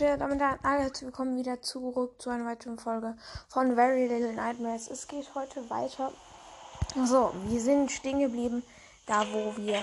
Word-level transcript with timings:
Leute, 0.00 0.18
damit 0.18 0.42
alle 0.42 0.82
herzlich 0.82 1.06
willkommen 1.06 1.36
wieder 1.36 1.62
zurück 1.62 2.20
zu 2.20 2.28
einer 2.28 2.46
weiteren 2.46 2.80
Folge 2.80 3.16
von 3.48 3.76
Very 3.76 4.08
Little 4.08 4.32
Nightmares. 4.32 4.90
Es 4.90 5.06
geht 5.06 5.32
heute 5.36 5.70
weiter. 5.70 6.10
So, 7.04 7.32
wir 7.46 7.60
sind 7.60 7.92
stehen 7.92 8.18
geblieben, 8.18 8.64
da 9.06 9.24
wo 9.30 9.56
wir 9.56 9.76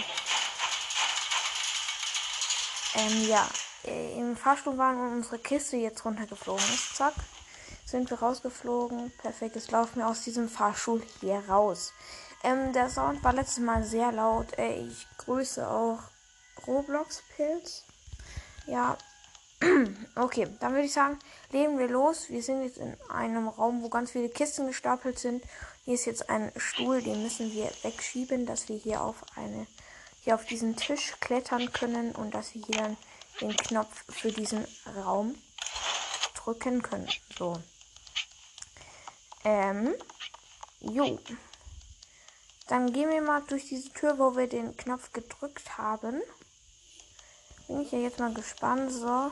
ähm, 2.96 3.30
ja, 3.30 3.48
äh, 3.86 4.20
im 4.20 4.36
Fahrstuhl 4.36 4.78
waren 4.78 5.00
und 5.00 5.14
unsere 5.14 5.40
Kiste 5.40 5.78
jetzt 5.78 6.04
runtergeflogen 6.04 6.66
ist. 6.66 6.98
Zack, 6.98 7.14
sind 7.86 8.10
wir 8.10 8.20
rausgeflogen. 8.20 9.14
Perfekt, 9.22 9.56
jetzt 9.56 9.72
laufen 9.72 10.00
wir 10.00 10.10
aus 10.10 10.24
diesem 10.24 10.50
Fahrstuhl 10.50 11.02
hier 11.22 11.42
raus. 11.48 11.94
Ähm, 12.44 12.74
der 12.74 12.90
Sound 12.90 13.24
war 13.24 13.32
letztes 13.32 13.60
Mal 13.60 13.86
sehr 13.86 14.12
laut. 14.12 14.58
Äh, 14.58 14.74
ich 14.74 15.08
grüße 15.20 15.66
auch 15.66 16.00
Roblox 16.68 17.24
Pilz. 17.38 17.86
Ja, 18.68 18.98
okay, 20.16 20.48
dann 20.60 20.74
würde 20.74 20.86
ich 20.86 20.94
sagen, 20.94 21.20
legen 21.52 21.78
wir 21.78 21.88
los. 21.88 22.30
Wir 22.30 22.42
sind 22.42 22.64
jetzt 22.64 22.78
in 22.78 22.96
einem 23.10 23.48
Raum, 23.48 23.84
wo 23.84 23.90
ganz 23.90 24.12
viele 24.12 24.30
Kisten 24.30 24.68
gestapelt 24.68 25.20
sind. 25.20 25.44
Hier 25.86 25.96
ist 25.96 26.06
jetzt 26.06 26.30
ein 26.30 26.52
Stuhl, 26.58 27.02
den 27.02 27.24
müssen 27.24 27.52
wir 27.52 27.70
wegschieben, 27.84 28.46
dass 28.46 28.70
wir 28.70 28.78
hier 28.78 29.02
auf 29.02 29.16
eine 29.36 29.68
hier 30.24 30.36
auf 30.36 30.46
diesen 30.46 30.76
Tisch 30.76 31.14
klettern 31.20 31.74
können 31.74 32.14
und 32.14 32.34
dass 32.34 32.54
wir 32.54 32.64
hier 32.64 32.78
dann 32.78 32.98
den 33.42 33.58
Knopf 33.58 34.04
für 34.08 34.32
diesen 34.32 34.66
Raum 35.04 35.36
drücken 36.36 36.82
können. 36.82 37.10
So. 37.38 37.58
Ähm. 39.44 39.96
Jo. 40.80 41.20
Dann 42.68 42.94
gehen 42.94 43.10
wir 43.10 43.22
mal 43.22 43.42
durch 43.48 43.68
diese 43.68 43.90
Tür, 43.90 44.18
wo 44.18 44.38
wir 44.38 44.48
den 44.48 44.78
Knopf 44.78 45.12
gedrückt 45.12 45.78
haben. 45.78 46.22
Bin 47.68 47.82
ich 47.82 47.92
ja 47.92 48.00
jetzt 48.00 48.20
mal 48.20 48.34
gespannt. 48.34 48.92
So. 48.92 49.32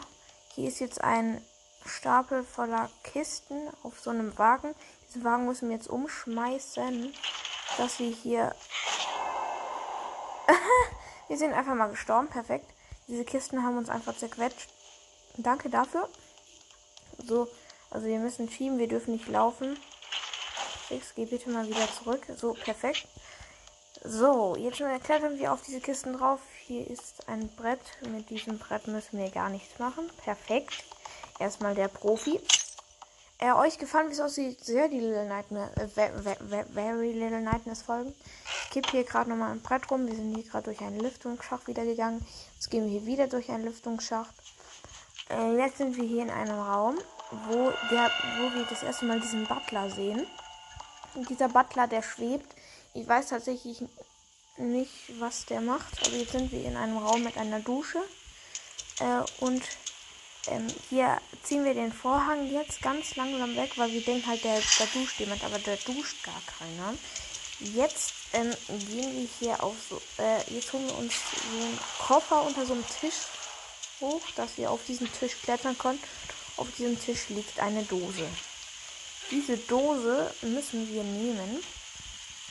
Hier 0.60 0.68
ist 0.68 0.82
jetzt 0.82 1.02
ein 1.02 1.42
Stapel 1.86 2.44
voller 2.44 2.90
Kisten 3.04 3.70
auf 3.82 3.98
so 4.02 4.10
einem 4.10 4.38
Wagen. 4.38 4.76
Diesen 5.08 5.24
Wagen 5.24 5.46
müssen 5.46 5.70
wir 5.70 5.78
jetzt 5.78 5.88
umschmeißen, 5.88 7.14
dass 7.78 8.00
wir 8.00 8.10
hier. 8.10 8.54
wir 11.30 11.38
sind 11.38 11.54
einfach 11.54 11.76
mal 11.76 11.88
gestorben. 11.88 12.28
Perfekt. 12.28 12.70
Diese 13.08 13.24
Kisten 13.24 13.64
haben 13.64 13.78
uns 13.78 13.88
einfach 13.88 14.18
zerquetscht. 14.18 14.70
Danke 15.38 15.70
dafür. 15.70 16.10
So, 17.26 17.48
also 17.90 18.08
wir 18.08 18.20
müssen 18.20 18.52
schieben, 18.52 18.80
wir 18.80 18.90
dürfen 18.90 19.14
nicht 19.14 19.30
laufen. 19.30 19.80
X, 20.90 21.14
geh 21.16 21.24
bitte 21.24 21.52
mal 21.52 21.70
wieder 21.70 21.88
zurück. 21.94 22.28
So, 22.36 22.52
perfekt. 22.52 23.08
So, 24.04 24.58
jetzt 24.58 24.84
klettern 25.06 25.40
wir 25.40 25.54
auf 25.54 25.62
diese 25.62 25.80
Kisten 25.80 26.18
drauf. 26.18 26.42
Hier 26.70 26.88
ist 26.88 27.28
ein 27.28 27.50
Brett. 27.56 27.80
Mit 28.12 28.30
diesem 28.30 28.60
Brett 28.60 28.86
müssen 28.86 29.18
wir 29.18 29.32
gar 29.32 29.50
nichts 29.50 29.80
machen. 29.80 30.08
Perfekt. 30.24 30.84
Erstmal 31.40 31.74
der 31.74 31.88
Profi. 31.88 32.40
Äh, 33.40 33.54
euch 33.54 33.80
gefallen, 33.80 34.10
wie 34.10 34.14
es 34.14 34.20
aussieht, 34.20 34.64
sehr 34.64 34.88
die 34.88 35.00
Little 35.00 35.26
Nightmare, 35.26 35.72
äh, 35.78 35.88
very 36.72 37.12
Little 37.14 37.42
Nightmares 37.42 37.82
Folgen. 37.82 38.14
Ich 38.66 38.70
kippe 38.70 38.92
hier 38.92 39.04
gerade 39.04 39.32
nochmal 39.32 39.52
ein 39.52 39.64
Brett 39.64 39.90
rum. 39.90 40.06
Wir 40.06 40.14
sind 40.14 40.36
hier 40.36 40.44
gerade 40.44 40.66
durch 40.66 40.80
einen 40.82 41.00
Lüftungsschacht 41.00 41.66
wieder 41.66 41.84
gegangen. 41.86 42.24
Jetzt 42.54 42.70
gehen 42.70 42.84
wir 42.84 42.92
hier 42.92 43.08
wieder 43.08 43.26
durch 43.26 43.50
einen 43.50 43.66
Lüftungsschacht. 43.66 44.36
Äh, 45.32 45.58
jetzt 45.58 45.80
sind 45.80 45.98
wir 45.98 46.04
hier 46.04 46.22
in 46.22 46.30
einem 46.30 46.60
Raum, 46.60 47.00
wo, 47.48 47.72
der, 47.90 48.12
wo 48.38 48.54
wir 48.54 48.68
das 48.70 48.84
erste 48.84 49.06
Mal 49.06 49.20
diesen 49.20 49.48
Butler 49.48 49.90
sehen. 49.90 50.28
Und 51.16 51.28
dieser 51.30 51.50
Butler, 51.50 51.88
der 51.88 52.04
schwebt. 52.04 52.54
Ich 52.94 53.08
weiß 53.08 53.30
tatsächlich 53.30 53.82
nicht, 54.60 55.20
was 55.20 55.46
der 55.46 55.62
macht. 55.62 56.06
Aber 56.06 56.16
jetzt 56.16 56.34
sind 56.34 56.52
wir 56.52 56.64
in 56.64 56.78
einem 56.78 56.98
Raum 56.98 57.24
mit 57.24 57.38
einer 57.38 57.60
Dusche. 57.60 58.00
Äh, 59.00 59.22
und 59.44 59.64
ähm, 60.48 60.68
hier 60.90 61.20
ziehen 61.44 61.66
wir 61.66 61.74
den 61.74 61.92
Vorhang 61.92 62.52
jetzt 62.52 62.82
ganz 62.82 63.16
langsam 63.16 63.56
weg, 63.56 63.72
weil 63.78 63.92
wir 63.92 64.02
denken 64.02 64.28
halt, 64.28 64.44
der, 64.44 64.60
da 64.78 64.86
duscht 64.94 65.20
jemand, 65.20 65.44
aber 65.44 65.60
der 65.60 65.78
duscht 65.78 66.24
gar 66.24 66.42
keiner. 66.58 66.94
Jetzt 67.60 68.14
ähm, 68.34 68.54
gehen 68.68 69.14
wir 69.18 69.30
hier 69.40 69.64
auf 69.64 69.76
so, 69.90 70.02
äh, 70.18 70.38
jetzt 70.54 70.72
holen 70.72 70.88
wir 70.88 70.98
uns 70.98 71.14
so 71.14 71.58
einen 71.58 71.80
Koffer 72.00 72.44
unter 72.44 72.66
so 72.66 72.74
einem 72.74 72.86
Tisch 73.00 73.28
hoch, 74.00 74.22
dass 74.36 74.58
wir 74.58 74.72
auf 74.72 74.80
diesen 74.88 75.12
Tisch 75.12 75.34
klettern 75.44 75.78
können. 75.78 76.00
Auf 76.56 76.68
diesem 76.78 77.00
Tisch 77.00 77.30
liegt 77.30 77.60
eine 77.60 77.84
Dose. 77.84 78.28
Diese 79.32 79.58
Dose 79.58 80.34
müssen 80.42 80.90
wir 80.90 81.04
nehmen, 81.04 81.64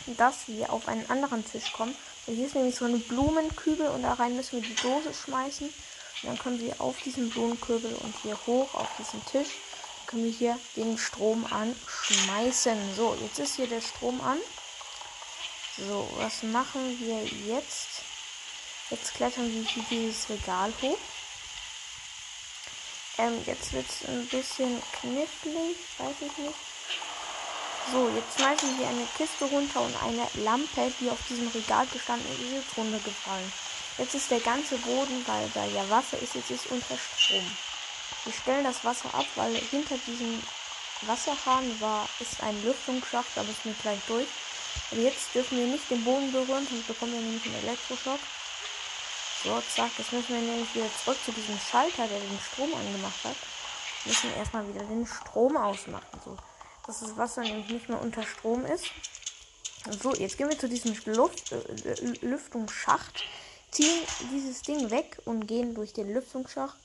dass 0.06 0.48
wir 0.48 0.72
auf 0.72 0.88
einen 0.88 1.08
anderen 1.10 1.44
Tisch 1.44 1.72
kommen. 1.72 1.94
Hier 2.26 2.46
ist 2.46 2.54
nämlich 2.54 2.76
so 2.76 2.84
eine 2.84 2.98
Blumenkübel 2.98 3.88
und 3.88 4.02
da 4.02 4.14
rein 4.14 4.36
müssen 4.36 4.60
wir 4.60 4.68
die 4.68 4.74
Dose 4.76 5.12
schmeißen. 5.14 5.66
Und 5.68 6.28
dann 6.28 6.38
können 6.38 6.60
wir 6.60 6.80
auf 6.80 7.00
diesen 7.02 7.30
Blumenkübel 7.30 7.94
und 7.94 8.14
hier 8.22 8.38
hoch 8.46 8.74
auf 8.74 8.88
diesen 8.98 9.24
Tisch 9.26 9.48
können 10.08 10.24
wir 10.24 10.32
hier 10.32 10.58
den 10.74 10.96
Strom 10.96 11.46
anschmeißen. 11.46 12.96
So, 12.96 13.16
jetzt 13.20 13.38
ist 13.38 13.56
hier 13.56 13.66
der 13.66 13.82
Strom 13.82 14.20
an. 14.22 14.38
So, 15.76 16.08
was 16.16 16.42
machen 16.42 16.98
wir 16.98 17.24
jetzt? 17.24 18.02
Jetzt 18.90 19.14
klettern 19.14 19.52
wir 19.52 19.62
hier 19.62 19.84
dieses 19.90 20.28
Regal 20.30 20.72
hoch. 20.80 20.98
Ähm, 23.18 23.42
jetzt 23.44 23.72
wird 23.72 23.86
es 23.88 24.08
ein 24.08 24.26
bisschen 24.28 24.82
knifflig, 25.00 25.76
weiß 25.98 26.16
ich 26.20 26.38
nicht. 26.38 26.67
So, 27.90 28.06
jetzt 28.10 28.38
schmeißen 28.38 28.78
wir 28.78 28.86
eine 28.86 29.06
Kiste 29.16 29.46
runter 29.46 29.80
und 29.80 30.02
eine 30.02 30.28
Lampe, 30.44 30.92
die 31.00 31.08
auf 31.08 31.18
diesem 31.26 31.48
Regal 31.48 31.86
gestanden 31.86 32.26
ist, 32.32 32.68
ist 32.68 32.76
runtergefallen. 32.76 33.50
Jetzt 33.96 34.14
ist 34.14 34.30
der 34.30 34.40
ganze 34.40 34.76
Boden, 34.76 35.24
weil 35.26 35.48
da 35.54 35.64
ja 35.64 35.88
Wasser 35.88 36.18
ist, 36.20 36.34
jetzt 36.34 36.50
ist 36.50 36.66
unter 36.66 36.98
Strom. 36.98 37.56
Wir 38.24 38.32
stellen 38.34 38.64
das 38.64 38.84
Wasser 38.84 39.08
ab, 39.14 39.24
weil 39.36 39.54
hinter 39.54 39.96
diesem 40.06 40.42
Wasserhahn 41.02 41.80
war, 41.80 42.06
ist 42.20 42.42
ein 42.42 42.62
Lüftungsschacht, 42.62 43.30
da 43.34 43.42
müssen 43.42 43.64
wir 43.64 43.74
gleich 43.80 44.00
durch. 44.06 44.28
Aber 44.90 45.00
jetzt 45.00 45.34
dürfen 45.34 45.56
wir 45.56 45.66
nicht 45.66 45.90
den 45.90 46.04
Boden 46.04 46.30
berühren, 46.30 46.66
sonst 46.68 46.86
bekommen 46.86 47.14
wir 47.14 47.20
nämlich 47.20 47.44
einen 47.46 47.66
Elektroschock. 47.66 48.20
So, 49.44 49.62
zack, 49.74 49.92
jetzt 49.96 50.12
müssen 50.12 50.34
wir 50.34 50.42
nämlich 50.42 50.74
wieder 50.74 50.90
zurück 51.02 51.18
zu 51.24 51.32
diesem 51.32 51.58
Schalter, 51.58 52.06
der 52.06 52.20
den 52.20 52.40
Strom 52.52 52.74
angemacht 52.74 53.24
hat. 53.24 53.36
Wir 54.04 54.12
müssen 54.12 54.36
erstmal 54.36 54.68
wieder 54.68 54.84
den 54.84 55.06
Strom 55.06 55.56
ausmachen. 55.56 56.20
So 56.22 56.36
dass 56.88 57.00
das 57.00 57.18
Wasser 57.18 57.42
nämlich 57.42 57.68
nicht 57.68 57.88
mehr 57.90 58.00
unter 58.00 58.22
Strom 58.22 58.64
ist. 58.64 58.86
So, 60.02 60.14
jetzt 60.14 60.38
gehen 60.38 60.48
wir 60.48 60.58
zu 60.58 60.68
diesem 60.68 60.96
Luft, 61.14 61.52
äh, 61.52 61.94
Lüftungsschacht, 62.22 63.24
ziehen 63.70 64.00
dieses 64.32 64.62
Ding 64.62 64.90
weg 64.90 65.18
und 65.26 65.46
gehen 65.46 65.74
durch 65.74 65.92
den 65.92 66.12
Lüftungsschacht. 66.12 66.78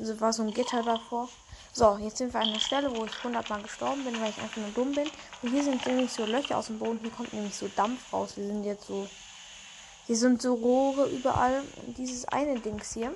Also 0.00 0.20
war 0.20 0.32
so 0.32 0.42
ein 0.42 0.52
Gitter 0.52 0.82
davor. 0.82 1.28
So, 1.72 1.96
jetzt 1.98 2.18
sind 2.18 2.34
wir 2.34 2.40
an 2.40 2.52
der 2.52 2.58
Stelle, 2.58 2.94
wo 2.96 3.04
ich 3.04 3.16
100 3.16 3.48
Mal 3.48 3.62
gestorben 3.62 4.04
bin, 4.04 4.20
weil 4.20 4.30
ich 4.30 4.38
einfach 4.38 4.56
nur 4.56 4.70
dumm 4.70 4.92
bin. 4.92 5.08
Und 5.42 5.50
hier 5.50 5.62
sind 5.62 5.86
nämlich 5.86 6.10
so 6.12 6.24
Löcher 6.24 6.58
aus 6.58 6.66
dem 6.66 6.80
Boden. 6.80 6.98
Hier 7.00 7.10
kommt 7.10 7.32
nämlich 7.32 7.54
so 7.54 7.68
Dampf 7.76 8.12
raus. 8.12 8.32
Wir 8.36 8.46
sind 8.48 8.64
jetzt 8.64 8.88
so. 8.88 9.08
Hier 10.06 10.16
sind 10.16 10.42
so 10.42 10.54
Rohre 10.54 11.06
überall. 11.06 11.62
Und 11.86 11.96
dieses 11.96 12.24
eine 12.26 12.58
Dings 12.58 12.92
hier, 12.92 13.14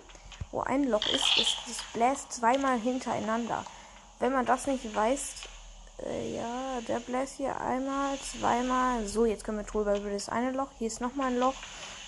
wo 0.52 0.60
ein 0.60 0.84
Loch 0.84 1.06
ist, 1.08 1.36
ist 1.36 1.56
das 1.66 1.78
bläst 1.92 2.32
zweimal 2.32 2.78
hintereinander. 2.78 3.66
Wenn 4.20 4.32
man 4.32 4.46
das 4.46 4.68
nicht 4.68 4.94
weiß, 4.94 5.34
äh, 6.04 6.36
ja, 6.36 6.80
der 6.86 7.00
bläst 7.00 7.36
hier 7.36 7.60
einmal, 7.60 8.18
zweimal. 8.18 9.06
So, 9.06 9.26
jetzt 9.26 9.44
können 9.44 9.58
wir 9.58 9.64
drüber 9.64 9.96
über 9.96 10.10
das 10.10 10.28
eine 10.28 10.52
Loch. 10.52 10.68
Hier 10.78 10.86
ist 10.86 11.00
nochmal 11.00 11.28
ein 11.28 11.38
Loch, 11.38 11.54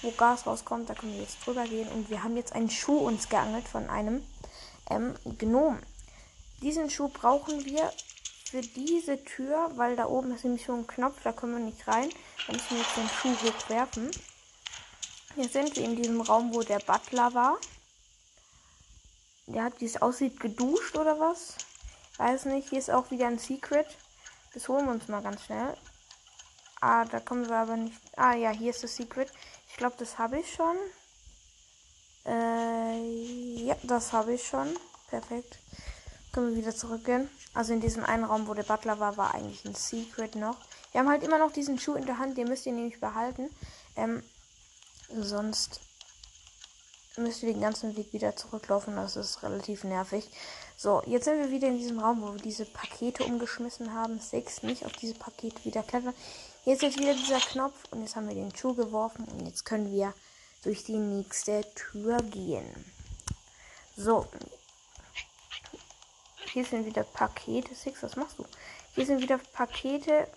wo 0.02 0.10
Gas 0.12 0.46
rauskommt. 0.46 0.88
Da 0.88 0.94
können 0.94 1.14
wir 1.14 1.22
jetzt 1.22 1.44
drüber 1.44 1.64
gehen. 1.64 1.88
Und 1.88 2.10
wir 2.10 2.22
haben 2.22 2.36
jetzt 2.36 2.52
einen 2.52 2.70
Schuh 2.70 2.98
uns 2.98 3.28
geangelt 3.28 3.66
von 3.66 3.88
einem 3.90 4.22
ähm, 4.90 5.14
Gnom. 5.38 5.78
Diesen 6.62 6.90
Schuh 6.90 7.08
brauchen 7.08 7.64
wir 7.64 7.90
für 8.50 8.60
diese 8.60 9.22
Tür, 9.24 9.70
weil 9.76 9.96
da 9.96 10.06
oben 10.06 10.34
ist 10.34 10.44
nämlich 10.44 10.66
so 10.66 10.74
ein 10.74 10.86
Knopf, 10.86 11.16
da 11.22 11.32
können 11.32 11.52
wir 11.52 11.64
nicht 11.64 11.86
rein. 11.86 12.10
Dann 12.46 12.56
müssen 12.56 12.70
wir 12.70 12.78
jetzt 12.78 12.96
den 12.96 13.08
Schuh 13.08 13.48
hochwerfen. 13.48 14.10
Jetzt 15.36 15.52
sind 15.52 15.76
wir 15.76 15.84
in 15.84 15.96
diesem 15.96 16.20
Raum, 16.20 16.52
wo 16.52 16.62
der 16.62 16.80
Butler 16.80 17.32
war. 17.34 17.58
Der 19.46 19.64
hat, 19.64 19.80
wie 19.80 19.86
es 19.86 20.00
aussieht, 20.02 20.38
geduscht 20.38 20.96
oder 20.96 21.18
was? 21.18 21.56
Weiß 22.20 22.44
nicht, 22.44 22.68
hier 22.68 22.78
ist 22.78 22.90
auch 22.90 23.10
wieder 23.10 23.28
ein 23.28 23.38
Secret. 23.38 23.86
Das 24.52 24.68
holen 24.68 24.84
wir 24.84 24.92
uns 24.92 25.08
mal 25.08 25.22
ganz 25.22 25.42
schnell. 25.42 25.74
Ah, 26.82 27.06
da 27.06 27.18
kommen 27.18 27.48
wir 27.48 27.56
aber 27.56 27.78
nicht. 27.78 27.98
Ah 28.14 28.34
ja, 28.34 28.50
hier 28.50 28.72
ist 28.72 28.84
das 28.84 28.94
Secret. 28.94 29.32
Ich 29.70 29.78
glaube, 29.78 29.94
das 29.98 30.18
habe 30.18 30.38
ich 30.38 30.52
schon. 30.52 30.76
Äh, 32.26 33.64
ja, 33.64 33.74
das 33.84 34.12
habe 34.12 34.34
ich 34.34 34.46
schon. 34.46 34.68
Perfekt. 35.08 35.60
Können 36.30 36.50
wir 36.50 36.56
wieder 36.58 36.76
zurückgehen. 36.76 37.30
Also 37.54 37.72
in 37.72 37.80
diesem 37.80 38.04
einen 38.04 38.24
Raum, 38.24 38.46
wo 38.48 38.52
der 38.52 38.64
Butler 38.64 39.00
war, 39.00 39.16
war 39.16 39.34
eigentlich 39.34 39.64
ein 39.64 39.74
Secret 39.74 40.34
noch. 40.34 40.58
Wir 40.92 41.00
haben 41.00 41.08
halt 41.08 41.22
immer 41.22 41.38
noch 41.38 41.52
diesen 41.52 41.78
Schuh 41.78 41.94
in 41.94 42.04
der 42.04 42.18
Hand, 42.18 42.36
den 42.36 42.48
müsst 42.48 42.66
ihr 42.66 42.72
nämlich 42.72 43.00
behalten. 43.00 43.48
Ähm, 43.96 44.22
sonst 45.08 45.80
müsst 47.16 47.42
ihr 47.42 47.50
den 47.50 47.62
ganzen 47.62 47.96
Weg 47.96 48.12
wieder 48.12 48.36
zurücklaufen. 48.36 48.96
Das 48.96 49.16
ist 49.16 49.42
relativ 49.42 49.84
nervig. 49.84 50.30
So, 50.82 51.02
jetzt 51.04 51.26
sind 51.26 51.38
wir 51.38 51.50
wieder 51.50 51.68
in 51.68 51.76
diesem 51.76 51.98
Raum, 51.98 52.22
wo 52.22 52.32
wir 52.32 52.40
diese 52.40 52.64
Pakete 52.64 53.24
umgeschmissen 53.24 53.92
haben. 53.92 54.18
Six 54.18 54.62
nicht 54.62 54.86
auf 54.86 54.92
diese 54.92 55.12
Pakete 55.12 55.62
wieder 55.66 55.82
klettern. 55.82 56.14
Jetzt 56.64 56.82
ist 56.82 56.98
wieder 56.98 57.12
dieser 57.12 57.38
Knopf 57.38 57.74
und 57.90 58.00
jetzt 58.00 58.16
haben 58.16 58.26
wir 58.26 58.34
den 58.34 58.56
Schuh 58.56 58.72
geworfen 58.72 59.26
und 59.26 59.44
jetzt 59.44 59.66
können 59.66 59.92
wir 59.92 60.14
durch 60.62 60.82
die 60.84 60.96
nächste 60.96 61.66
Tür 61.74 62.16
gehen. 62.22 62.64
So, 63.94 64.26
hier 66.50 66.64
sind 66.64 66.86
wieder 66.86 67.02
Pakete. 67.04 67.74
Six, 67.74 68.02
was 68.02 68.16
machst 68.16 68.38
du? 68.38 68.46
Hier 68.94 69.04
sind 69.04 69.20
wieder 69.20 69.36
Pakete. 69.52 70.28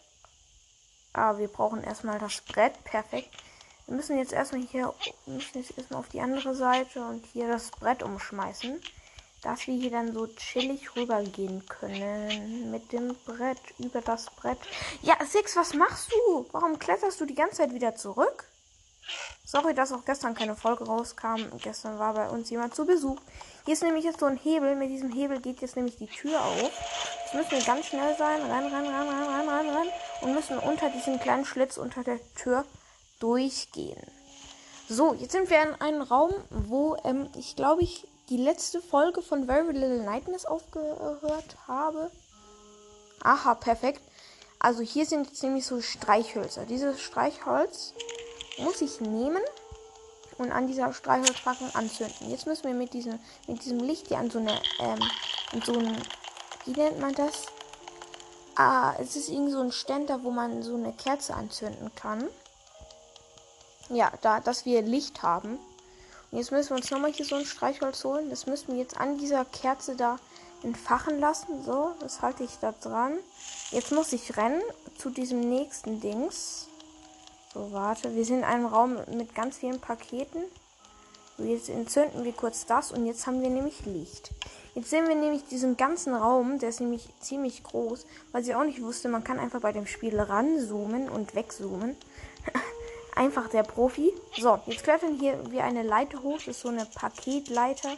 Ah, 1.13 1.37
wir 1.37 1.47
brauchen 1.47 1.85
erstmal 1.85 2.19
das 2.19 2.41
Brett. 2.41 2.83
Perfekt. 2.83 3.29
Wir 3.87 3.95
müssen 3.95 4.17
jetzt 4.17 4.33
erstmal 4.33 4.63
hier, 4.63 4.93
müssen 5.25 5.61
jetzt 5.61 5.77
erstmal 5.77 6.01
auf 6.01 6.09
die 6.09 6.19
andere 6.19 6.53
Seite 6.53 7.01
und 7.05 7.25
hier 7.27 7.47
das 7.47 7.71
Brett 7.71 8.03
umschmeißen. 8.03 8.81
Dass 9.43 9.67
wir 9.67 9.75
hier 9.75 9.91
dann 9.91 10.13
so 10.13 10.27
chillig 10.27 10.95
rübergehen 10.95 11.65
können. 11.67 12.71
Mit 12.71 12.91
dem 12.93 13.15
Brett, 13.25 13.59
über 13.77 14.01
das 14.01 14.29
Brett. 14.31 14.57
Ja, 15.01 15.17
Six, 15.25 15.55
was 15.57 15.73
machst 15.73 16.11
du? 16.11 16.47
Warum 16.51 16.79
kletterst 16.79 17.19
du 17.19 17.25
die 17.25 17.35
ganze 17.35 17.57
Zeit 17.57 17.73
wieder 17.73 17.95
zurück? 17.95 18.45
Sorry, 19.45 19.73
dass 19.73 19.91
auch 19.91 20.05
gestern 20.05 20.33
keine 20.33 20.55
Folge 20.55 20.85
rauskam. 20.85 21.41
Gestern 21.61 21.99
war 21.99 22.13
bei 22.13 22.29
uns 22.29 22.49
jemand 22.49 22.73
zu 22.73 22.85
Besuch. 22.85 23.19
Hier 23.65 23.73
ist 23.73 23.83
nämlich 23.83 24.05
jetzt 24.05 24.21
so 24.21 24.25
ein 24.25 24.37
Hebel. 24.37 24.75
Mit 24.75 24.89
diesem 24.89 25.11
Hebel 25.11 25.41
geht 25.41 25.61
jetzt 25.61 25.75
nämlich 25.75 25.97
die 25.97 26.07
Tür 26.07 26.43
auf. 26.43 26.71
Jetzt 27.23 27.33
müssen 27.33 27.51
wir 27.51 27.65
ganz 27.65 27.87
schnell 27.87 28.15
sein. 28.17 28.41
Rein, 28.41 28.65
rein, 28.65 28.85
rein, 28.85 29.07
rein, 29.07 29.29
rein, 29.29 29.49
rein, 29.49 29.69
rein. 29.69 29.87
Und 30.21 30.33
müssen 30.33 30.57
unter 30.57 30.89
diesem 30.89 31.19
kleinen 31.19 31.45
Schlitz 31.45 31.77
unter 31.77 32.03
der 32.03 32.19
Tür 32.35 32.65
durchgehen. 33.19 34.01
So, 34.87 35.13
jetzt 35.13 35.33
sind 35.33 35.49
wir 35.49 35.61
in 35.61 35.75
einem 35.75 36.01
Raum, 36.01 36.33
wo 36.49 36.97
ähm, 37.03 37.29
ich 37.35 37.55
glaube 37.55 37.83
ich 37.83 38.07
die 38.29 38.37
letzte 38.37 38.81
Folge 38.81 39.21
von 39.21 39.45
Very 39.45 39.73
Little 39.73 40.03
Nightmares 40.03 40.45
aufgehört 40.45 41.57
habe. 41.67 42.11
Aha, 43.23 43.55
perfekt. 43.55 44.01
Also 44.59 44.81
hier 44.81 45.05
sind 45.05 45.27
jetzt 45.27 45.43
nämlich 45.43 45.65
so 45.65 45.81
Streichhölzer. 45.81 46.65
Dieses 46.65 47.01
Streichholz 47.01 47.93
muss 48.59 48.81
ich 48.81 49.01
nehmen 49.01 49.41
und 50.37 50.51
an 50.51 50.67
dieser 50.67 50.93
Streichholzpackung 50.93 51.73
anzünden. 51.75 52.29
Jetzt 52.29 52.47
müssen 52.47 52.65
wir 52.65 52.73
mit 52.73 52.93
diesem, 52.93 53.19
mit 53.47 53.63
diesem 53.63 53.79
Licht 53.79 54.07
hier 54.07 54.19
an 54.19 54.29
so 54.29 54.39
eine, 54.39 54.59
ähm, 54.79 54.99
so 55.65 55.73
ein, 55.73 56.01
wie 56.65 56.71
nennt 56.71 56.99
man 56.99 57.13
das? 57.13 57.47
Ah, 58.55 58.93
es 58.99 59.15
ist 59.15 59.29
irgendwie 59.29 59.51
so 59.51 59.61
ein 59.61 59.71
Ständer, 59.71 60.23
wo 60.23 60.31
man 60.31 60.61
so 60.63 60.75
eine 60.75 60.93
Kerze 60.93 61.33
anzünden 61.33 61.93
kann. 61.95 62.27
Ja, 63.89 64.11
da, 64.21 64.39
dass 64.39 64.65
wir 64.65 64.81
Licht 64.81 65.23
haben. 65.23 65.59
Jetzt 66.33 66.51
müssen 66.51 66.71
wir 66.71 66.77
uns 66.77 66.89
nochmal 66.89 67.13
hier 67.13 67.25
so 67.25 67.35
ein 67.35 67.45
Streichholz 67.45 68.03
holen. 68.03 68.31
Das 68.31 68.47
müssen 68.47 68.69
wir 68.69 68.79
jetzt 68.79 68.97
an 68.97 69.19
dieser 69.19 69.45
Kerze 69.45 69.95
da 69.95 70.17
entfachen 70.63 71.19
lassen. 71.19 71.63
So, 71.63 71.91
das 71.99 72.23
halte 72.23 72.43
ich 72.43 72.57
da 72.59 72.73
dran. 72.81 73.13
Jetzt 73.69 73.91
muss 73.91 74.11
ich 74.13 74.35
rennen 74.35 74.61
zu 74.97 75.11
diesem 75.11 75.41
nächsten 75.41 76.01
Dings. 76.01 76.69
So, 77.53 77.71
warte. 77.71 78.15
Wir 78.15 78.25
sind 78.25 78.39
in 78.39 78.43
einem 78.45 78.65
Raum 78.65 78.97
mit 79.15 79.35
ganz 79.35 79.57
vielen 79.57 79.79
Paketen. 79.79 80.41
Jetzt 81.37 81.69
entzünden 81.69 82.23
wir 82.23 82.33
kurz 82.33 82.65
das 82.65 82.91
und 82.91 83.05
jetzt 83.05 83.27
haben 83.27 83.43
wir 83.43 83.49
nämlich 83.49 83.85
Licht. 83.85 84.31
Jetzt 84.73 84.89
sehen 84.89 85.07
wir 85.07 85.15
nämlich 85.15 85.45
diesen 85.45 85.77
ganzen 85.77 86.15
Raum, 86.15 86.57
der 86.57 86.69
ist 86.69 86.79
nämlich 86.79 87.09
ziemlich 87.19 87.63
groß, 87.63 88.07
weil 88.31 88.43
sie 88.43 88.55
auch 88.55 88.63
nicht 88.63 88.81
wusste, 88.81 89.07
man 89.07 89.23
kann 89.23 89.37
einfach 89.37 89.61
bei 89.61 89.71
dem 89.71 89.85
Spiel 89.85 90.19
ranzoomen 90.19 91.09
und 91.09 91.35
wegzoomen. 91.35 91.95
einfach 93.15 93.49
der 93.49 93.63
Profi. 93.63 94.13
So, 94.37 94.59
jetzt 94.65 94.83
klettern 94.83 95.17
hier 95.19 95.39
wir 95.51 95.63
eine 95.63 95.83
Leiter 95.83 96.21
hoch. 96.21 96.37
Das 96.37 96.47
ist 96.47 96.61
so 96.61 96.69
eine 96.69 96.85
Paketleiter, 96.85 97.91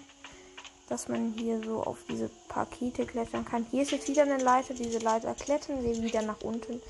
dass 0.90 1.08
man 1.08 1.34
hier 1.38 1.62
so 1.64 1.82
auf 1.84 1.98
diese 2.10 2.30
Pakete 2.48 3.06
klettern 3.06 3.46
kann. 3.46 3.66
Hier 3.72 3.84
ist 3.84 3.92
jetzt 3.92 4.08
wieder 4.08 4.24
eine 4.24 4.38
Leiter. 4.38 4.74
Diese 4.74 5.00
Leiter 5.00 5.34
klettern 5.34 5.84
wir 5.84 6.02
wieder 6.02 6.22
nach 6.22 6.42
unten. 6.42 6.82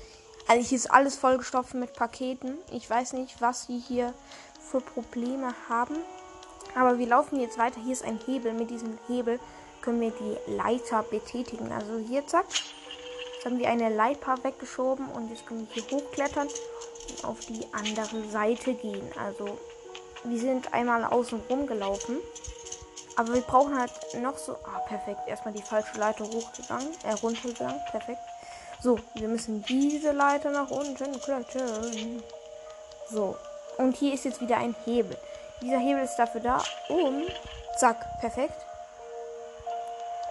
Also 0.48 0.68
hier 0.68 0.76
ist 0.76 0.90
alles 0.90 1.16
vollgestopft 1.16 1.74
mit 1.74 1.94
Paketen. 1.94 2.56
Ich 2.72 2.88
weiß 2.88 3.14
nicht, 3.14 3.40
was 3.40 3.66
sie 3.66 3.78
hier 3.78 4.14
für 4.60 4.80
Probleme 4.80 5.54
haben. 5.68 5.96
Aber 6.74 6.98
wir 6.98 7.06
laufen 7.06 7.40
jetzt 7.40 7.58
weiter. 7.58 7.80
Hier 7.82 7.92
ist 7.92 8.04
ein 8.04 8.20
Hebel. 8.26 8.52
Mit 8.52 8.70
diesem 8.70 8.98
Hebel 9.08 9.40
können 9.80 10.00
wir 10.00 10.10
die 10.12 10.52
Leiter 10.52 11.02
betätigen. 11.02 11.72
Also 11.72 11.98
hier, 11.98 12.26
zack. 12.26 12.46
Jetzt 12.48 13.44
haben 13.44 13.58
wir 13.58 13.68
eine 13.68 13.94
Leiter 13.94 14.36
weggeschoben 14.42 15.06
und 15.08 15.30
jetzt 15.30 15.46
können 15.46 15.68
wir 15.72 15.82
hier 15.82 15.98
hochklettern 15.98 16.48
auf 17.24 17.40
die 17.46 17.66
andere 17.72 18.22
Seite 18.30 18.74
gehen. 18.74 19.08
Also 19.18 19.58
wir 20.24 20.38
sind 20.38 20.72
einmal 20.74 21.04
außen 21.04 21.40
rum 21.48 21.66
gelaufen. 21.66 22.18
Aber 23.16 23.32
wir 23.32 23.40
brauchen 23.40 23.78
halt 23.78 23.92
noch 24.20 24.36
so. 24.36 24.52
Ah, 24.52 24.80
perfekt. 24.80 25.20
Erstmal 25.26 25.54
die 25.54 25.62
falsche 25.62 25.98
Leiter 25.98 26.24
hochgegangen. 26.24 26.88
Äh, 27.04 27.12
runtergegangen. 27.14 27.80
Perfekt. 27.90 28.20
So, 28.80 28.98
wir 29.14 29.28
müssen 29.28 29.64
diese 29.64 30.12
Leiter 30.12 30.50
nach 30.50 30.70
unten. 30.70 31.18
So. 33.10 33.36
Und 33.78 33.96
hier 33.96 34.14
ist 34.14 34.24
jetzt 34.24 34.40
wieder 34.40 34.58
ein 34.58 34.74
Hebel. 34.84 35.16
Dieser 35.62 35.78
Hebel 35.78 36.04
ist 36.04 36.16
dafür 36.16 36.40
da, 36.42 36.62
um. 36.88 37.22
Zack, 37.78 38.20
perfekt. 38.20 38.66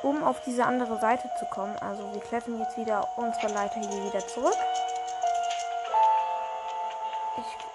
Um 0.03 0.23
auf 0.23 0.37
diese 0.45 0.63
andere 0.65 0.99
Seite 0.99 1.29
zu 1.39 1.45
kommen. 1.45 1.75
Also 1.77 2.03
wir 2.13 2.21
klettern 2.21 2.59
jetzt 2.59 2.77
wieder 2.77 3.07
unsere 3.17 3.47
Leiter 3.51 3.79
hier 3.79 4.03
wieder 4.05 4.27
zurück. 4.27 4.57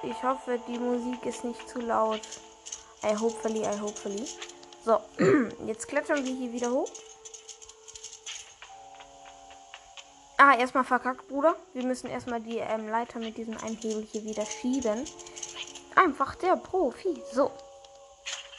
Ich, 0.02 0.23
hoffe, 0.23 0.58
die 0.67 0.79
Musik 0.79 1.26
ist 1.26 1.44
nicht 1.44 1.69
zu 1.69 1.81
laut. 1.81 2.23
I 3.02 3.14
hopefully, 3.14 3.62
I 3.62 3.79
hopefully. 3.79 4.26
So, 4.85 5.00
jetzt 5.67 5.88
klettern 5.88 6.25
wir 6.25 6.35
hier 6.35 6.52
wieder 6.52 6.70
hoch. 6.70 6.91
Ah, 10.38 10.56
erstmal 10.56 10.85
verkackt, 10.85 11.29
Bruder. 11.29 11.55
Wir 11.75 11.85
müssen 11.85 12.08
erstmal 12.08 12.41
die 12.41 12.58
ähm, 12.58 12.88
Leiter 12.88 13.19
mit 13.19 13.37
diesem 13.37 13.58
Einhebel 13.58 14.06
hier 14.11 14.25
wieder 14.25 14.47
schieben. 14.47 15.05
Einfach 15.97 16.35
der 16.37 16.56
Profi. 16.56 17.23
So. 17.31 17.50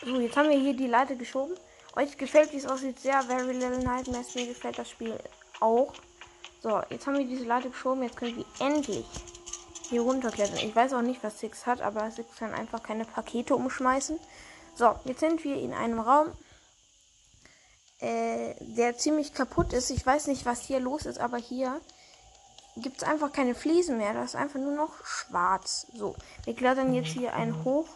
So, 0.06 0.20
jetzt 0.20 0.38
haben 0.38 0.50
wir 0.50 0.60
hier 0.60 0.76
die 0.76 0.88
Leiter 0.88 1.16
geschoben. 1.16 1.56
Euch 1.96 2.18
gefällt, 2.18 2.54
wie 2.54 2.58
es 2.58 2.68
aussieht, 2.68 3.00
sehr 3.00 3.20
Very 3.24 3.54
Little 3.54 3.80
Nightmares. 3.80 4.36
Mir 4.36 4.46
gefällt 4.46 4.78
das 4.78 4.92
Spiel 4.92 5.18
auch. 5.60 5.92
So, 6.62 6.82
jetzt 6.92 7.08
haben 7.08 7.18
wir 7.18 7.26
diese 7.26 7.46
Leiter 7.46 7.70
geschoben. 7.70 8.04
Jetzt 8.04 8.18
können 8.18 8.38
wir 8.38 8.46
endlich 8.60 9.06
hier 9.92 10.02
runterklettern. 10.02 10.58
Ich 10.58 10.76
weiß 10.76 10.94
auch 10.94 11.04
nicht, 11.04 11.24
was 11.24 11.40
Six 11.40 11.68
hat, 11.68 11.82
aber 11.82 12.10
Six 12.10 12.38
kann 12.38 12.56
einfach 12.56 12.82
keine 12.82 13.06
Pakete 13.06 13.56
umschmeißen. 13.56 14.20
So, 14.74 14.96
jetzt 15.06 15.20
sind 15.20 15.44
wir 15.44 15.58
in 15.58 15.74
einem 15.74 16.00
Raum 16.00 16.32
äh, 18.00 18.56
der 18.60 18.98
ziemlich 18.98 19.34
kaputt 19.34 19.74
ist. 19.74 19.92
Ich 19.92 20.04
weiß 20.04 20.28
nicht, 20.28 20.46
was 20.46 20.62
hier 20.62 20.80
los 20.80 21.06
ist, 21.06 21.20
aber 21.20 21.38
hier 21.38 21.80
gibt 22.76 22.98
es 22.98 23.08
einfach 23.08 23.32
keine 23.32 23.54
Fliesen 23.54 23.98
mehr. 23.98 24.14
Das 24.14 24.32
ist 24.32 24.36
einfach 24.36 24.60
nur 24.60 24.76
noch 24.76 25.06
schwarz. 25.06 25.88
So, 25.94 26.16
wir 26.46 26.56
klettern 26.56 26.94
jetzt 26.94 27.10
hier 27.12 27.34
einen 27.34 27.64
hoch. 27.64 27.88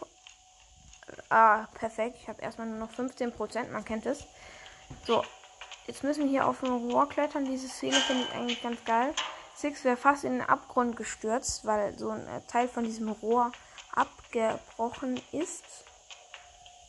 Ah, 1.28 1.66
perfekt. 1.74 2.18
Ich 2.22 2.28
habe 2.28 2.40
erstmal 2.40 2.68
nur 2.68 2.78
noch 2.78 2.92
15%. 2.92 3.70
Man 3.70 3.84
kennt 3.84 4.06
es. 4.06 4.24
So, 5.06 5.24
jetzt 5.86 6.04
müssen 6.04 6.24
wir 6.24 6.30
hier 6.30 6.46
auf 6.46 6.62
ein 6.62 6.70
Rohr 6.70 7.08
klettern. 7.08 7.44
Diese 7.44 7.68
Szene 7.68 7.96
finde 7.96 8.24
ich 8.24 8.34
eigentlich 8.34 8.62
ganz 8.62 8.84
geil. 8.84 9.12
Six 9.56 9.84
wäre 9.84 9.96
fast 9.96 10.24
in 10.24 10.32
den 10.38 10.48
Abgrund 10.48 10.96
gestürzt, 10.96 11.64
weil 11.64 11.98
so 11.98 12.10
ein 12.10 12.26
Teil 12.48 12.68
von 12.68 12.84
diesem 12.84 13.08
Rohr 13.08 13.52
abgebrochen 13.94 15.20
ist. 15.32 15.64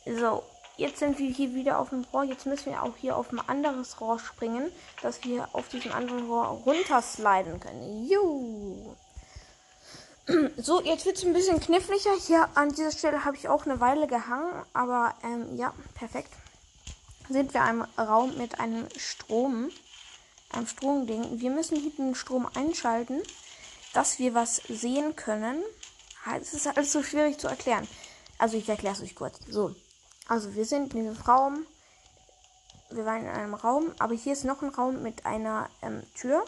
So, 0.04 0.42
Jetzt 0.78 1.00
sind 1.00 1.18
wir 1.18 1.28
hier 1.28 1.54
wieder 1.54 1.80
auf 1.80 1.88
dem 1.90 2.04
Rohr. 2.12 2.22
Jetzt 2.22 2.46
müssen 2.46 2.70
wir 2.70 2.84
auch 2.84 2.96
hier 2.96 3.16
auf 3.16 3.32
ein 3.32 3.40
anderes 3.40 4.00
Rohr 4.00 4.20
springen, 4.20 4.70
dass 5.02 5.24
wir 5.24 5.48
auf 5.52 5.66
diesem 5.68 5.90
anderen 5.90 6.28
Rohr 6.28 6.46
runtersliden 6.46 7.58
können. 7.58 8.08
Juhu. 8.08 8.94
So, 10.56 10.82
jetzt 10.82 11.06
wird 11.06 11.16
es 11.16 11.24
ein 11.24 11.32
bisschen 11.32 11.58
kniffliger. 11.58 12.12
Hier 12.20 12.50
an 12.54 12.68
dieser 12.68 12.92
Stelle 12.92 13.24
habe 13.24 13.36
ich 13.36 13.48
auch 13.48 13.64
eine 13.64 13.80
Weile 13.80 14.06
gehangen. 14.06 14.62
Aber 14.74 15.14
ähm, 15.24 15.56
ja, 15.56 15.72
perfekt. 15.94 16.30
Sind 17.28 17.54
wir 17.54 17.66
im 17.68 17.82
Raum 17.98 18.36
mit 18.36 18.60
einem 18.60 18.86
Strom. 18.96 19.70
Einem 20.50 20.66
Stromding. 20.66 21.40
Wir 21.40 21.50
müssen 21.50 21.78
hier 21.78 21.90
den 21.92 22.14
Strom 22.14 22.48
einschalten, 22.54 23.22
dass 23.92 24.18
wir 24.18 24.34
was 24.34 24.56
sehen 24.68 25.16
können. 25.16 25.62
Es 26.40 26.54
ist 26.54 26.66
alles 26.66 26.92
so 26.92 27.02
schwierig 27.02 27.38
zu 27.38 27.48
erklären. 27.48 27.86
Also 28.38 28.56
ich 28.56 28.68
erkläre 28.68 28.94
es 28.94 29.02
euch 29.02 29.14
kurz. 29.14 29.40
So, 29.48 29.74
also 30.28 30.54
wir 30.54 30.64
sind 30.64 30.94
in 30.94 31.04
diesem 31.04 31.22
Raum. 31.22 31.66
Wir 32.90 33.04
waren 33.04 33.22
in 33.22 33.28
einem 33.28 33.54
Raum, 33.54 33.92
aber 33.98 34.14
hier 34.14 34.32
ist 34.32 34.44
noch 34.44 34.62
ein 34.62 34.70
Raum 34.70 35.02
mit 35.02 35.26
einer 35.26 35.68
ähm, 35.82 36.02
Tür. 36.14 36.44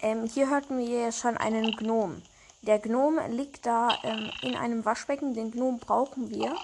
Ähm, 0.00 0.26
hier 0.26 0.48
hörten 0.48 0.78
wir 0.78 1.10
schon 1.10 1.36
einen 1.36 1.72
Gnom. 1.76 2.22
Der 2.62 2.78
Gnom 2.78 3.18
liegt 3.30 3.66
da 3.66 3.88
ähm, 4.04 4.30
in 4.42 4.54
einem 4.54 4.84
Waschbecken. 4.84 5.34
Den 5.34 5.50
Gnom 5.50 5.78
brauchen 5.78 6.30
wir, 6.30 6.56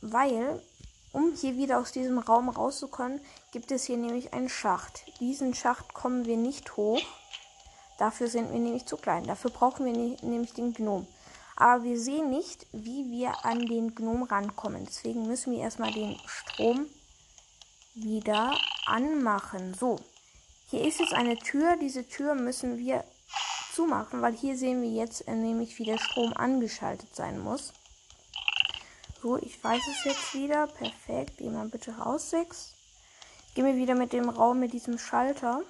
weil, 0.00 0.62
um 1.16 1.32
hier 1.32 1.56
wieder 1.56 1.78
aus 1.78 1.92
diesem 1.92 2.18
Raum 2.18 2.50
rauszukommen, 2.50 3.22
gibt 3.50 3.72
es 3.72 3.84
hier 3.84 3.96
nämlich 3.96 4.34
einen 4.34 4.50
Schacht. 4.50 5.02
Diesen 5.18 5.54
Schacht 5.54 5.94
kommen 5.94 6.26
wir 6.26 6.36
nicht 6.36 6.76
hoch. 6.76 7.00
Dafür 7.96 8.28
sind 8.28 8.52
wir 8.52 8.58
nämlich 8.58 8.84
zu 8.84 8.98
klein. 8.98 9.24
Dafür 9.24 9.50
brauchen 9.50 9.86
wir 9.86 9.92
nämlich 10.20 10.52
den 10.52 10.74
Gnom. 10.74 11.06
Aber 11.56 11.84
wir 11.84 11.98
sehen 11.98 12.28
nicht, 12.28 12.66
wie 12.72 13.10
wir 13.10 13.46
an 13.46 13.60
den 13.64 13.94
Gnom 13.94 14.24
rankommen. 14.24 14.84
Deswegen 14.84 15.26
müssen 15.26 15.54
wir 15.54 15.60
erstmal 15.60 15.90
den 15.90 16.18
Strom 16.26 16.84
wieder 17.94 18.54
anmachen. 18.84 19.72
So, 19.72 19.98
hier 20.68 20.84
ist 20.84 21.00
jetzt 21.00 21.14
eine 21.14 21.38
Tür. 21.38 21.78
Diese 21.80 22.06
Tür 22.06 22.34
müssen 22.34 22.76
wir 22.76 23.04
zumachen, 23.72 24.20
weil 24.20 24.34
hier 24.34 24.58
sehen 24.58 24.82
wir 24.82 24.90
jetzt 24.90 25.26
äh, 25.26 25.34
nämlich, 25.34 25.78
wie 25.78 25.84
der 25.86 25.98
Strom 25.98 26.34
angeschaltet 26.34 27.16
sein 27.16 27.38
muss. 27.38 27.72
So, 29.22 29.38
ich 29.38 29.62
weiß 29.62 29.82
es 29.88 30.04
jetzt 30.04 30.34
wieder. 30.34 30.66
Perfekt. 30.66 31.38
Geh 31.38 31.48
mal 31.48 31.68
bitte 31.68 31.92
raus, 31.96 32.30
6. 32.30 32.74
Gehen 33.54 33.64
wir 33.64 33.76
wieder 33.76 33.94
mit 33.94 34.12
dem 34.12 34.28
Raum 34.28 34.60
mit 34.60 34.72
diesem 34.72 34.98
Schalter. 34.98 35.62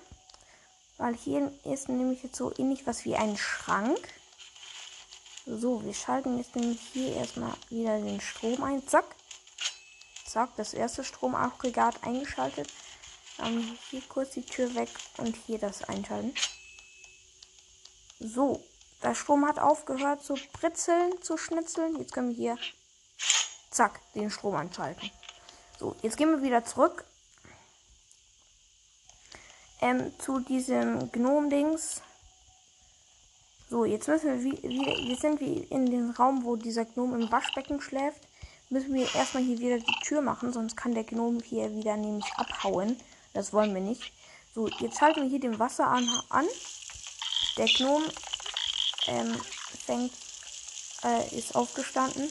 Weil 0.99 1.15
hier 1.15 1.53
ist 1.65 1.89
nämlich 1.89 2.23
jetzt 2.23 2.37
so 2.37 2.53
ähnlich 2.59 2.87
was 2.87 3.05
wie 3.05 3.17
ein 3.17 3.37
Schrank. 3.37 3.99
So, 5.47 5.85
wir 5.85 5.95
schalten 5.95 6.39
jetzt 6.39 6.57
nämlich 6.57 6.81
hier 6.93 7.15
erstmal 7.15 7.53
wieder 7.69 7.99
den 8.01 8.21
Strom 8.21 8.63
ein. 8.65 8.87
Zack. 8.89 9.05
Zack, 10.27 10.51
das 10.57 10.75
erste 10.75 11.05
Stromaggregat 11.05 12.03
eingeschaltet. 12.03 12.73
Dann 13.39 13.79
hier 13.91 14.03
kurz 14.09 14.31
die 14.31 14.45
Tür 14.45 14.75
weg 14.75 14.89
und 15.19 15.37
hier 15.47 15.59
das 15.59 15.85
einschalten. 15.85 16.35
So, 18.19 18.63
der 19.03 19.15
Strom 19.15 19.47
hat 19.47 19.59
aufgehört 19.59 20.25
zu 20.25 20.35
britzeln, 20.55 21.23
zu 21.23 21.37
schnitzeln. 21.37 21.97
Jetzt 21.99 22.13
können 22.13 22.31
wir 22.31 22.37
hier, 22.37 22.59
zack, 23.71 24.01
den 24.15 24.31
Strom 24.31 24.55
anschalten. 24.55 25.11
So, 25.79 25.95
jetzt 26.03 26.17
gehen 26.17 26.31
wir 26.31 26.43
wieder 26.43 26.65
zurück 26.65 27.05
ähm, 29.81 30.13
zu 30.19 30.41
diesem 30.41 31.11
Gnome-Dings. 31.13 32.01
So, 33.69 33.85
jetzt 33.85 34.09
müssen 34.09 34.43
wir 34.43 34.43
wieder, 34.43 35.09
wir 35.09 35.17
sind 35.17 35.41
wie 35.41 35.59
in 35.65 35.87
dem 35.87 36.11
Raum, 36.13 36.45
wo 36.45 36.57
dieser 36.57 36.85
Gnome 36.85 37.21
im 37.21 37.33
Waschbecken 37.33 37.81
schläft. 37.81 38.21
Müssen 38.71 38.95
wir 38.95 39.13
erstmal 39.15 39.43
hier 39.43 39.59
wieder 39.59 39.79
die 39.79 40.01
Tür 40.03 40.23
machen, 40.23 40.53
sonst 40.53 40.77
kann 40.77 40.95
der 40.95 41.05
Gnome 41.05 41.41
hier 41.43 41.73
wieder 41.75 41.97
nämlich 41.97 42.27
abhauen. 42.37 42.97
Das 43.33 43.53
wollen 43.53 43.75
wir 43.75 43.81
nicht. 43.81 44.13
So, 44.55 44.69
jetzt 44.69 44.99
schalten 44.99 45.23
wir 45.23 45.29
hier 45.29 45.41
den 45.41 45.59
Wasser 45.59 45.87
an. 45.89 46.09
an. 46.31 46.47
Der 47.59 47.67
Gnome 47.67 48.07
ähm, 49.09 49.35
fängt, 49.85 50.13
äh, 51.05 51.37
ist 51.37 51.55
aufgestanden. 51.55 52.31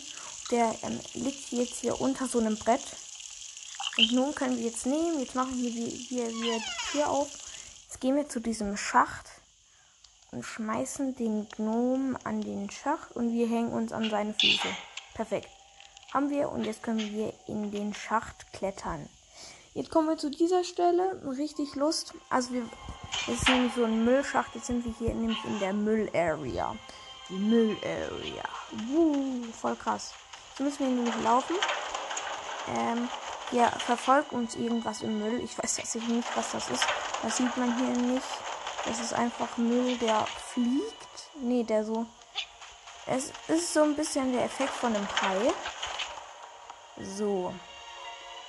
Der 0.51 0.75
ähm, 0.83 0.99
liegt 1.13 1.51
jetzt 1.51 1.79
hier 1.79 1.99
unter 1.99 2.27
so 2.27 2.39
einem 2.39 2.57
Brett. 2.57 2.83
Und 3.97 4.11
nun 4.11 4.35
können 4.35 4.57
wir 4.57 4.65
jetzt 4.65 4.85
nehmen. 4.85 5.19
Jetzt 5.19 5.35
machen 5.35 5.61
wir 5.61 5.69
hier 5.69 6.27
wieder 6.29 6.57
die 6.57 6.91
Tür 6.91 7.09
auf. 7.09 7.29
Jetzt 7.85 8.01
gehen 8.01 8.15
wir 8.15 8.27
zu 8.27 8.39
diesem 8.39 8.77
Schacht 8.77 9.25
und 10.31 10.43
schmeißen 10.43 11.15
den 11.15 11.47
Gnom 11.49 12.17
an 12.23 12.41
den 12.41 12.69
Schacht 12.69 13.15
und 13.15 13.33
wir 13.33 13.47
hängen 13.47 13.71
uns 13.71 13.93
an 13.93 14.09
seine 14.09 14.33
Füße. 14.33 14.67
Perfekt. 15.13 15.49
Haben 16.13 16.29
wir 16.29 16.49
und 16.51 16.65
jetzt 16.65 16.83
können 16.83 17.13
wir 17.13 17.33
in 17.47 17.71
den 17.71 17.93
Schacht 17.93 18.51
klettern. 18.53 19.09
Jetzt 19.73 19.91
kommen 19.91 20.07
wir 20.07 20.17
zu 20.17 20.29
dieser 20.29 20.63
Stelle. 20.63 21.21
Richtig 21.37 21.75
Lust. 21.75 22.13
Also 22.29 22.53
wir. 22.53 22.69
Das 23.27 23.35
ist 23.35 23.49
nämlich 23.49 23.73
so 23.75 23.83
ein 23.83 24.05
Müllschacht. 24.05 24.55
Jetzt 24.55 24.67
sind 24.67 24.83
wir 24.85 24.93
hier 24.97 25.13
nämlich 25.13 25.43
in 25.45 25.59
der 25.59 25.73
Müll-Area. 25.73 26.75
Die 27.29 27.33
Müll-Area. 27.33 28.43
Uh, 28.89 29.43
voll 29.51 29.75
krass. 29.75 30.13
Jetzt 30.57 30.61
müssen 30.61 30.79
wir 30.79 30.87
nämlich 30.87 31.21
laufen. 31.21 31.57
Ähm, 32.77 33.09
hier 33.51 33.67
verfolgt 33.67 34.31
uns 34.31 34.55
irgendwas 34.55 35.01
im 35.01 35.19
Müll. 35.19 35.43
Ich 35.43 35.57
weiß 35.57 35.75
tatsächlich 35.75 36.07
nicht, 36.07 36.37
was 36.37 36.53
das 36.53 36.69
ist. 36.69 36.87
Das 37.21 37.35
sieht 37.35 37.57
man 37.57 37.77
hier 37.77 37.89
nicht. 38.13 38.25
Das 38.85 39.01
ist 39.01 39.13
einfach 39.13 39.57
Müll, 39.57 39.97
der 39.97 40.25
fliegt. 40.53 41.29
Nee, 41.41 41.63
der 41.63 41.83
so. 41.83 42.05
Es 43.05 43.33
ist 43.49 43.73
so 43.73 43.83
ein 43.83 43.97
bisschen 43.97 44.31
der 44.31 44.45
Effekt 44.45 44.71
von 44.71 44.95
einem 44.95 45.05
Hai. 45.21 45.51
So. 47.03 47.53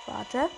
Warte. 0.06 0.48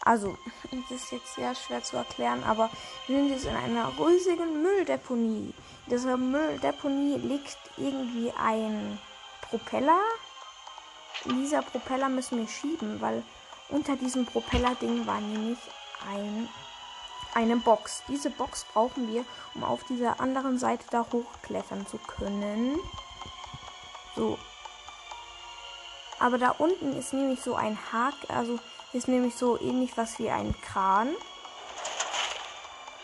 Also, 0.00 0.38
das 0.88 1.02
ist 1.02 1.12
jetzt 1.12 1.34
sehr 1.34 1.54
schwer 1.54 1.82
zu 1.82 1.98
erklären, 1.98 2.42
aber 2.44 2.70
wir 3.08 3.18
sind 3.18 3.28
jetzt 3.28 3.44
in 3.44 3.56
einer 3.56 3.92
riesigen 3.98 4.62
Mülldeponie. 4.62 5.52
In 5.86 5.90
dieser 5.90 6.16
Mülldeponie 6.16 7.18
liegt 7.18 7.58
irgendwie 7.76 8.32
ein 8.38 8.98
Propeller. 9.42 10.00
Dieser 11.24 11.62
Propeller 11.62 12.08
müssen 12.08 12.38
wir 12.38 12.48
schieben, 12.48 13.00
weil 13.00 13.22
unter 13.68 13.96
diesem 13.96 14.26
Propeller-Ding 14.26 15.06
war 15.06 15.20
nämlich 15.20 15.58
ein, 16.10 16.48
eine 17.34 17.56
Box. 17.56 18.02
Diese 18.08 18.30
Box 18.30 18.66
brauchen 18.72 19.12
wir, 19.12 19.24
um 19.54 19.62
auf 19.62 19.84
dieser 19.84 20.20
anderen 20.20 20.58
Seite 20.58 20.84
da 20.90 21.06
hochklettern 21.12 21.86
zu 21.86 21.98
können. 21.98 22.78
So. 24.16 24.36
Aber 26.18 26.38
da 26.38 26.50
unten 26.50 26.92
ist 26.96 27.12
nämlich 27.12 27.40
so 27.40 27.54
ein 27.54 27.78
Haken, 27.92 28.30
also 28.30 28.58
ist 28.92 29.08
nämlich 29.08 29.34
so 29.34 29.60
ähnlich 29.60 29.96
was 29.96 30.18
wie 30.18 30.30
ein 30.30 30.54
Kran. 30.60 31.08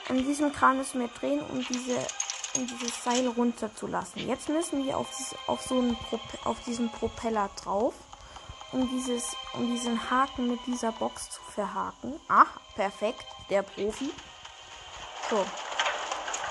An 0.09 0.19
diesem 0.19 0.53
Kran 0.53 0.79
müssen 0.79 1.01
wir 1.01 1.09
drehen, 1.09 1.43
um 1.51 1.65
diese 1.65 2.07
um 2.57 2.67
dieses 2.67 3.05
Seil 3.05 3.27
runterzulassen. 3.29 4.27
Jetzt 4.27 4.49
müssen 4.49 4.85
wir 4.85 4.97
auf, 4.97 5.09
auf 5.47 5.63
so 5.63 5.79
einen 5.79 5.97
auf 6.45 6.57
diesen 6.65 6.91
Propeller 6.91 7.51
drauf 7.63 7.95
um, 8.73 8.89
dieses, 8.91 9.37
um 9.55 9.67
diesen 9.67 10.11
Haken 10.11 10.49
mit 10.49 10.61
dieser 10.67 10.93
Box 10.93 11.31
zu 11.31 11.41
verhaken. 11.43 12.21
Ach, 12.29 12.61
perfekt, 12.75 13.25
der 13.51 13.63
Profi. 13.63 14.13
So. 15.31 15.45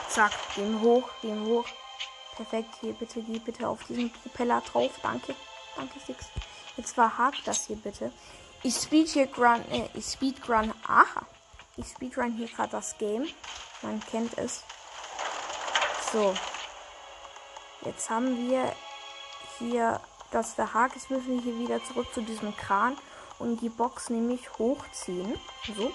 Zack, 0.10 0.32
gehen 0.56 0.82
hoch, 0.82 1.10
gehen 1.22 1.46
hoch. 1.46 1.66
Perfekt, 2.36 2.76
hier 2.82 2.94
bitte, 2.94 3.22
geh 3.22 3.40
bitte 3.40 3.68
auf 3.68 3.84
diesen 3.86 4.12
Propeller 4.12 4.62
drauf. 4.62 4.92
Danke, 5.02 5.36
danke, 5.76 6.00
Six. 6.00 6.28
Jetzt 6.76 6.94
verhakt 6.94 7.42
das 7.46 7.66
hier 7.66 7.76
bitte. 7.76 8.12
Ich 8.64 8.76
speedrun, 8.76 9.64
äh, 9.72 9.90
ich 9.94 10.06
speedrun, 10.06 10.74
aha. 10.88 11.22
Ich 11.76 11.88
speedrun 11.88 12.34
hier 12.34 12.48
gerade 12.48 12.72
das 12.72 12.98
Game. 12.98 13.28
Man 13.82 14.02
kennt 14.10 14.38
es. 14.38 14.64
So. 16.12 16.36
Jetzt 17.82 18.10
haben 18.10 18.50
wir 18.50 18.74
hier 19.60 20.00
das 20.32 20.54
verhakt 20.54 20.96
ist, 20.96 21.10
müssen 21.10 21.36
wir 21.36 21.42
hier 21.42 21.60
wieder 21.60 21.84
zurück 21.84 22.08
zu 22.14 22.22
diesem 22.22 22.56
Kran 22.56 22.98
und 23.40 23.62
die 23.62 23.70
Box 23.70 24.10
nämlich 24.10 24.58
hochziehen. 24.58 25.40
So. 25.66 25.92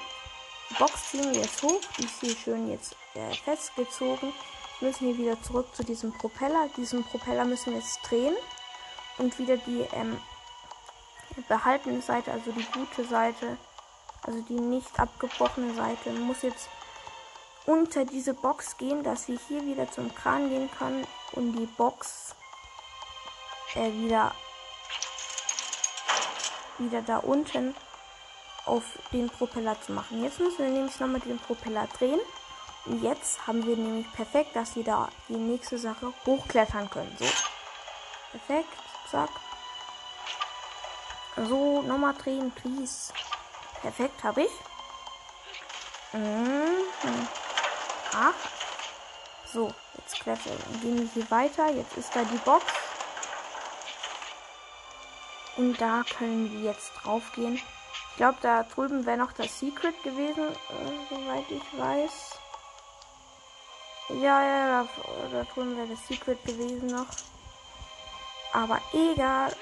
Die 0.70 0.74
Box 0.74 1.10
ziehen 1.10 1.32
wir 1.32 1.40
jetzt 1.40 1.62
hoch. 1.62 1.80
Die 1.98 2.04
ist 2.04 2.20
hier 2.20 2.36
schön 2.36 2.70
jetzt 2.70 2.96
äh, 3.14 3.34
festgezogen. 3.34 4.32
Wir 4.78 4.88
müssen 4.88 5.06
hier 5.06 5.18
wieder 5.18 5.42
zurück 5.42 5.66
zu 5.74 5.84
diesem 5.84 6.12
Propeller. 6.12 6.68
Diesen 6.76 7.04
Propeller 7.04 7.44
müssen 7.44 7.72
wir 7.72 7.80
jetzt 7.80 8.00
drehen. 8.08 8.34
Und 9.18 9.38
wieder 9.38 9.58
die 9.58 9.86
ähm, 9.92 10.18
behaltene 11.48 12.00
Seite, 12.00 12.32
also 12.32 12.50
die 12.52 12.66
gute 12.72 13.04
Seite, 13.04 13.58
also 14.22 14.40
die 14.42 14.58
nicht 14.58 14.98
abgebrochene 14.98 15.74
Seite, 15.74 16.12
muss 16.12 16.42
jetzt 16.42 16.68
unter 17.66 18.04
diese 18.04 18.34
Box 18.34 18.76
gehen, 18.76 19.02
dass 19.02 19.28
wir 19.28 19.38
hier 19.48 19.64
wieder 19.64 19.90
zum 19.90 20.14
Kran 20.14 20.48
gehen 20.48 20.70
können 20.78 21.06
und 21.32 21.52
die 21.52 21.66
Box 21.66 22.34
äh, 23.74 23.92
wieder 23.92 24.32
wieder 26.78 27.02
da 27.02 27.18
unten 27.18 27.74
auf 28.64 28.84
den 29.12 29.28
Propeller 29.28 29.80
zu 29.80 29.92
machen. 29.92 30.22
Jetzt 30.22 30.40
müssen 30.40 30.58
wir 30.58 30.68
nämlich 30.68 30.98
nochmal 31.00 31.20
den 31.20 31.38
Propeller 31.38 31.86
drehen. 31.98 32.20
Und 32.84 33.02
jetzt 33.02 33.46
haben 33.46 33.64
wir 33.64 33.76
nämlich 33.76 34.10
perfekt, 34.12 34.56
dass 34.56 34.74
wir 34.76 34.84
da 34.84 35.08
die 35.28 35.34
nächste 35.34 35.78
Sache 35.78 36.12
hochklettern 36.26 36.90
können. 36.90 37.14
So. 37.18 37.26
Perfekt. 38.32 38.68
Zack. 39.10 39.30
So, 41.36 41.82
nochmal 41.82 42.14
drehen, 42.14 42.50
please. 42.50 43.12
Perfekt, 43.80 44.22
habe 44.22 44.42
ich. 44.42 44.50
Mhm. 46.12 47.28
Ach. 48.14 48.34
So, 49.52 49.72
jetzt 49.98 50.14
klettern, 50.20 50.58
gehen 50.80 50.98
wir 50.98 51.08
hier 51.12 51.30
weiter. 51.30 51.70
Jetzt 51.70 51.96
ist 51.96 52.14
da 52.14 52.22
die 52.24 52.38
Box. 52.38 52.64
Und 55.56 55.80
da 55.80 56.02
können 56.18 56.50
wir 56.52 56.70
jetzt 56.70 56.92
drauf 57.02 57.22
gehen. 57.34 57.54
Ich 57.54 58.16
glaube, 58.16 58.38
da 58.42 58.62
drüben 58.62 59.04
wäre 59.06 59.18
noch 59.18 59.32
das 59.32 59.58
Secret 59.58 60.00
gewesen, 60.02 60.48
äh, 60.48 61.14
soweit 61.14 61.50
ich 61.50 61.78
weiß. 61.78 62.38
Ja, 64.20 64.42
ja, 64.42 64.82
da, 64.82 64.88
da 65.30 65.44
drüben 65.44 65.76
wäre 65.76 65.88
das 65.88 66.06
Secret 66.06 66.44
gewesen 66.44 66.86
noch. 66.88 67.06
Aber 68.52 68.80
egal. 68.92 69.54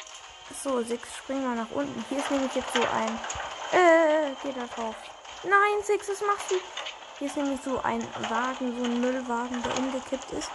So, 0.63 0.83
Six, 0.83 1.17
springen 1.17 1.43
wir 1.43 1.63
nach 1.63 1.71
unten. 1.71 2.05
Hier 2.09 2.19
ist 2.19 2.31
nämlich 2.31 2.53
jetzt 2.55 2.73
so 2.75 2.81
ein. 2.81 3.19
Äh, 3.73 4.35
geht 4.43 4.57
da 4.57 4.67
drauf. 4.75 4.97
Nein, 5.45 5.83
Six, 5.85 6.09
was 6.09 6.21
machst 6.23 6.51
du? 6.51 6.57
Hier 7.19 7.29
ist 7.29 7.37
nämlich 7.37 7.61
so 7.63 7.81
ein 7.83 8.03
Wagen, 8.29 8.77
so 8.77 8.85
ein 8.85 9.01
Müllwagen, 9.01 9.63
der 9.63 9.79
umgekippt 9.79 10.33
ist. 10.33 10.51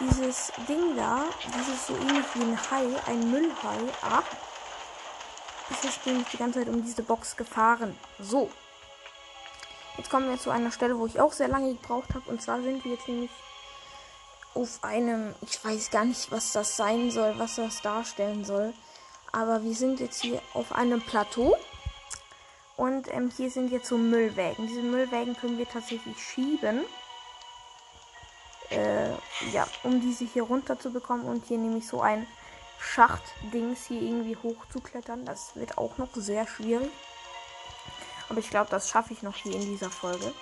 Dieses 0.00 0.52
Ding 0.68 0.96
da, 0.96 1.24
dieses 1.46 1.86
so 1.86 1.94
ähnlich 1.94 2.26
wie 2.34 2.42
ein 2.42 2.58
Hai, 2.70 2.86
ein 3.06 3.30
Müllhai. 3.30 3.78
Ah, 4.02 4.22
ist 5.70 5.84
jetzt 5.84 6.06
nämlich 6.06 6.28
die 6.28 6.36
ganze 6.36 6.60
Zeit 6.60 6.68
um 6.68 6.82
diese 6.82 7.02
Box 7.02 7.36
gefahren. 7.36 7.96
So. 8.18 8.50
Jetzt 9.96 10.10
kommen 10.10 10.28
wir 10.28 10.38
zu 10.38 10.50
einer 10.50 10.70
Stelle, 10.70 10.98
wo 10.98 11.06
ich 11.06 11.20
auch 11.20 11.32
sehr 11.32 11.48
lange 11.48 11.74
gebraucht 11.74 12.14
habe. 12.14 12.28
Und 12.30 12.42
zwar 12.42 12.60
sind 12.60 12.84
wir 12.84 12.92
jetzt 12.92 13.08
nämlich 13.08 13.30
auf 14.54 14.82
einem, 14.82 15.34
ich 15.42 15.62
weiß 15.64 15.90
gar 15.90 16.04
nicht, 16.04 16.30
was 16.30 16.52
das 16.52 16.76
sein 16.76 17.10
soll, 17.10 17.38
was 17.38 17.56
das 17.56 17.82
darstellen 17.82 18.44
soll. 18.44 18.72
Aber 19.32 19.62
wir 19.62 19.74
sind 19.74 20.00
jetzt 20.00 20.22
hier 20.22 20.40
auf 20.54 20.72
einem 20.72 21.00
Plateau. 21.00 21.56
Und 22.76 23.12
ähm, 23.12 23.30
hier 23.34 23.50
sind 23.50 23.72
jetzt 23.72 23.88
so 23.88 23.96
Müllwägen. 23.96 24.66
Diese 24.66 24.82
Müllwägen 24.82 25.36
können 25.36 25.56
wir 25.58 25.68
tatsächlich 25.68 26.22
schieben. 26.22 26.84
Äh, 28.70 29.10
ja, 29.52 29.66
um 29.82 30.00
diese 30.00 30.24
hier 30.24 30.42
runter 30.42 30.78
zu 30.78 30.90
bekommen. 30.90 31.24
Und 31.24 31.46
hier 31.46 31.58
nämlich 31.58 31.86
so 31.86 32.02
ein 32.02 32.26
Schachtdings 32.78 33.86
hier 33.86 34.00
irgendwie 34.00 34.36
hochzuklettern. 34.36 35.24
Das 35.24 35.56
wird 35.56 35.78
auch 35.78 35.98
noch 35.98 36.08
sehr 36.14 36.46
schwierig. 36.46 36.90
Aber 38.28 38.38
ich 38.38 38.50
glaube, 38.50 38.70
das 38.70 38.90
schaffe 38.90 39.12
ich 39.12 39.22
noch 39.22 39.36
hier 39.36 39.54
in 39.54 39.62
dieser 39.62 39.90
Folge. 39.90 40.32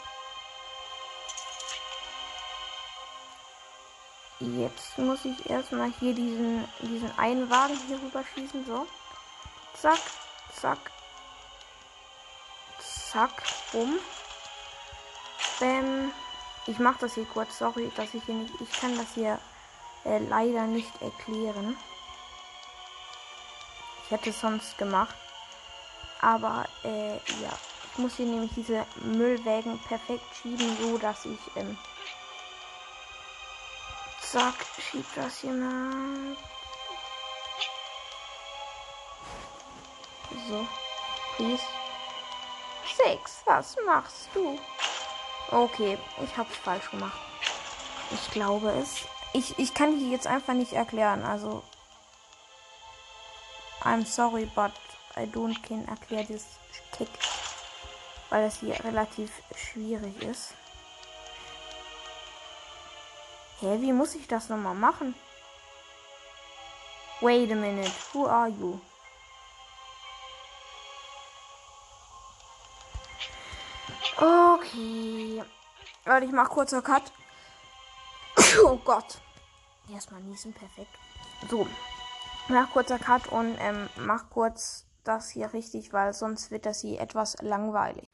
Jetzt 4.41 4.99
muss 4.99 5.25
ich 5.25 5.49
erstmal 5.49 5.93
hier 6.01 6.15
diesen, 6.15 6.67
diesen 6.81 7.19
einen 7.19 7.49
Wagen 7.51 7.79
hier 7.87 8.01
rüber 8.03 8.25
schießen. 8.35 8.67
So. 8.67 8.87
Zack, 9.81 10.01
zack. 10.61 10.91
Zack, 12.81 13.43
bumm. 13.73 13.99
Bäm. 15.61 16.11
Ich 16.67 16.79
mache 16.79 16.99
das 17.01 17.15
hier 17.15 17.27
kurz. 17.27 17.59
Sorry, 17.59 17.91
dass 17.97 18.13
ich 18.15 18.25
hier 18.25 18.35
nicht. 18.35 18.55
Ich 18.61 18.73
kann 18.73 18.97
das 18.97 19.07
hier 19.15 19.39
äh, 20.05 20.19
leider 20.19 20.67
nicht 20.67 20.93
erklären. 21.01 21.77
Hätte 24.15 24.31
sonst 24.31 24.79
gemacht. 24.79 25.17
Aber 26.21 26.67
äh, 26.85 27.15
ja. 27.15 27.51
Ich 27.91 27.99
muss 27.99 28.15
hier 28.15 28.27
nämlich 28.27 28.53
diese 28.55 28.87
Müllwägen 29.03 29.77
perfekt 29.89 30.25
schieben, 30.41 30.77
so 30.81 30.99
dass 30.99 31.25
ich 31.25 31.41
ähm, 31.57 31.77
Zack, 34.21 34.55
schieb 34.79 35.05
das 35.17 35.41
hier 35.41 35.53
mal. 35.53 36.37
So. 40.49 40.65
Please. 41.37 41.65
Six, 42.97 43.43
was 43.47 43.77
machst 43.85 44.29
du? 44.33 44.61
Okay, 45.51 45.99
ich 46.23 46.37
hab's 46.37 46.57
falsch 46.59 46.89
gemacht. 46.89 47.19
Ich 48.13 48.31
glaube 48.31 48.71
es. 48.81 49.07
Ich, 49.33 49.59
ich 49.59 49.75
kann 49.75 49.99
hier 49.99 50.11
jetzt 50.11 50.29
einfach 50.29 50.55
nicht 50.55 50.73
erklären, 50.73 51.25
also. 51.25 51.65
I'm 53.85 54.05
sorry, 54.07 54.51
but 54.55 54.73
I 55.17 55.27
don't 55.27 55.55
can 55.63 55.87
erklären 55.87 56.27
this 56.27 56.47
Kick. 56.93 57.09
Weil 58.31 58.45
es 58.45 58.61
hier 58.61 58.83
relativ 58.83 59.31
schwierig 59.55 60.23
ist. 60.23 60.55
Hä, 63.61 63.81
wie 63.81 63.93
muss 63.93 64.15
ich 64.15 64.27
das 64.27 64.49
nochmal 64.49 64.75
machen? 64.75 65.15
Wait 67.21 67.51
a 67.53 67.55
minute, 67.55 67.93
who 68.13 68.27
are 68.27 68.49
you? 68.49 68.81
Okay. 74.17 75.43
Warte, 76.05 76.27
ich 76.27 76.33
mach 76.33 76.49
kurzer 76.49 76.83
Cut. 76.83 77.13
oh 78.65 78.77
Gott. 78.85 79.19
Erstmal 79.93 80.21
niesen, 80.23 80.53
perfekt. 80.53 80.95
So. 81.51 81.67
Mach 82.49 82.71
kurzer 82.71 82.99
Cut 82.99 83.29
und 83.29 83.57
ähm, 83.59 83.89
mach 83.97 84.29
kurz 84.29 84.87
das 85.03 85.31
hier 85.31 85.53
richtig, 85.55 85.93
weil 85.93 86.13
sonst 86.13 86.51
wird 86.51 86.67
das 86.67 86.83
hier 86.83 87.01
etwas 87.01 87.37
langweilig. 87.41 88.07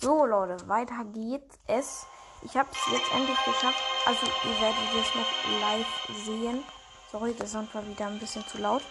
So, 0.00 0.24
Leute, 0.24 0.66
weiter 0.68 1.04
geht 1.12 1.48
es. 1.66 2.06
Ich 2.42 2.56
habe 2.56 2.68
es 2.72 2.92
jetzt 2.92 3.12
endlich 3.12 3.36
geschafft. 3.44 3.82
Also 4.06 4.26
ihr 4.26 4.60
werdet 4.60 4.78
es 4.98 5.14
noch 5.14 5.60
live 5.60 6.24
sehen. 6.24 6.62
Sorry, 7.12 7.34
der 7.34 7.46
Sound 7.46 7.74
war 7.74 7.86
wieder 7.86 8.06
ein 8.06 8.18
bisschen 8.18 8.46
zu 8.46 8.58
laut. 8.58 8.82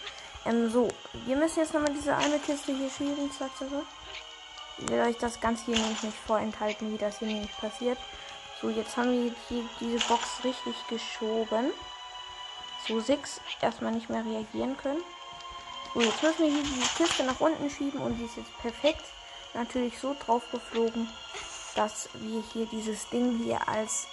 Ähm, 0.44 0.70
so, 0.70 0.88
wir 1.26 1.36
müssen 1.36 1.60
jetzt 1.60 1.74
nochmal 1.74 1.92
diese 1.92 2.16
eine 2.16 2.38
Kiste 2.38 2.72
hier 2.72 2.90
schieben, 2.90 3.30
zack. 3.32 3.50
Ich 4.78 4.88
will 4.88 5.00
euch 5.00 5.18
das 5.18 5.40
Ganze 5.40 5.64
hier 5.66 5.78
nämlich 5.78 6.02
nicht 6.02 6.18
vorenthalten, 6.26 6.92
wie 6.92 6.98
das 6.98 7.18
hier 7.18 7.28
nämlich 7.28 7.56
passiert. 7.56 7.98
So, 8.60 8.70
jetzt 8.70 8.96
haben 8.96 9.10
wir 9.10 9.34
hier 9.48 9.64
diese 9.80 9.98
Box 10.06 10.44
richtig 10.44 10.74
geschoben. 10.88 11.72
So, 12.86 13.00
Six 13.00 13.40
erstmal 13.60 13.92
nicht 13.92 14.10
mehr 14.10 14.24
reagieren 14.24 14.76
können. 14.76 15.02
So, 15.94 16.00
jetzt 16.00 16.22
müssen 16.22 16.42
wir 16.42 16.50
hier 16.50 16.62
die 16.62 17.02
Kiste 17.02 17.24
nach 17.24 17.40
unten 17.40 17.70
schieben 17.70 18.00
und 18.00 18.16
die 18.18 18.24
ist 18.24 18.36
jetzt 18.36 18.58
perfekt 18.58 19.04
natürlich 19.54 19.98
so 19.98 20.14
drauf 20.24 20.42
geflogen, 20.50 21.08
dass 21.76 22.08
wir 22.14 22.42
hier 22.52 22.66
dieses 22.66 23.08
Ding 23.10 23.38
hier 23.38 23.68
als, 23.68 24.06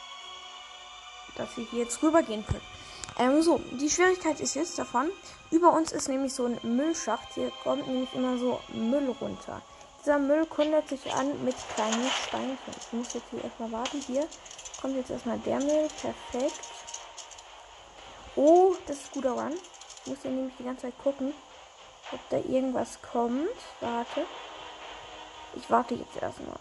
dass 1.35 1.57
wir 1.57 1.65
hier 1.65 1.83
jetzt 1.83 2.01
rübergehen 2.03 2.45
können. 2.45 2.61
Ähm, 3.19 3.41
so, 3.41 3.59
die 3.71 3.89
Schwierigkeit 3.89 4.39
ist 4.39 4.55
jetzt 4.55 4.79
davon, 4.79 5.11
über 5.49 5.73
uns 5.73 5.91
ist 5.91 6.07
nämlich 6.07 6.33
so 6.33 6.45
ein 6.45 6.59
Müllschacht, 6.63 7.33
hier 7.33 7.51
kommt 7.63 7.87
nämlich 7.87 8.13
immer 8.13 8.37
so 8.37 8.61
Müll 8.69 9.13
runter. 9.19 9.61
Dieser 10.01 10.17
Müll 10.17 10.47
kundet 10.47 10.89
sich 10.89 11.13
an 11.13 11.43
mit 11.45 11.55
kleinen 11.75 12.09
Steinchen. 12.27 12.57
Ich 12.79 12.91
muss 12.91 13.13
jetzt 13.13 13.29
hier 13.29 13.43
erstmal 13.43 13.71
warten. 13.71 14.01
Hier 14.07 14.27
kommt 14.81 14.95
jetzt 14.95 15.11
erstmal 15.11 15.37
der 15.39 15.59
Müll. 15.59 15.87
Perfekt. 16.01 16.70
Oh, 18.35 18.75
das 18.87 18.97
ist 18.97 19.11
guter 19.11 19.31
Run. 19.31 19.53
Ich 19.53 20.07
muss 20.07 20.21
hier 20.21 20.31
nämlich 20.31 20.55
die 20.57 20.63
ganze 20.63 20.83
Zeit 20.83 20.97
gucken, 21.03 21.33
ob 22.11 22.19
da 22.29 22.37
irgendwas 22.37 23.01
kommt. 23.01 23.49
Warte. 23.79 24.25
Ich 25.55 25.69
warte 25.69 25.95
jetzt 25.95 26.15
erstmal. 26.15 26.57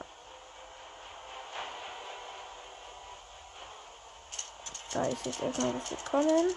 Da 4.93 5.05
ist 5.05 5.25
jetzt 5.25 5.43
erstmal 5.43 5.73
was 5.75 5.89
gekommen. 5.89 6.55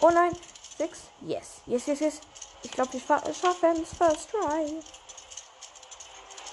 Oh 0.00 0.10
nein. 0.10 0.36
Six. 0.78 1.00
Yes. 1.22 1.62
Yes, 1.66 1.86
yes, 1.86 2.00
yes. 2.00 2.20
Ich 2.62 2.70
glaube, 2.70 2.92
wir 2.92 3.00
schaffen 3.00 3.82
es 3.82 3.96
first 3.96 4.30
try. 4.30 4.80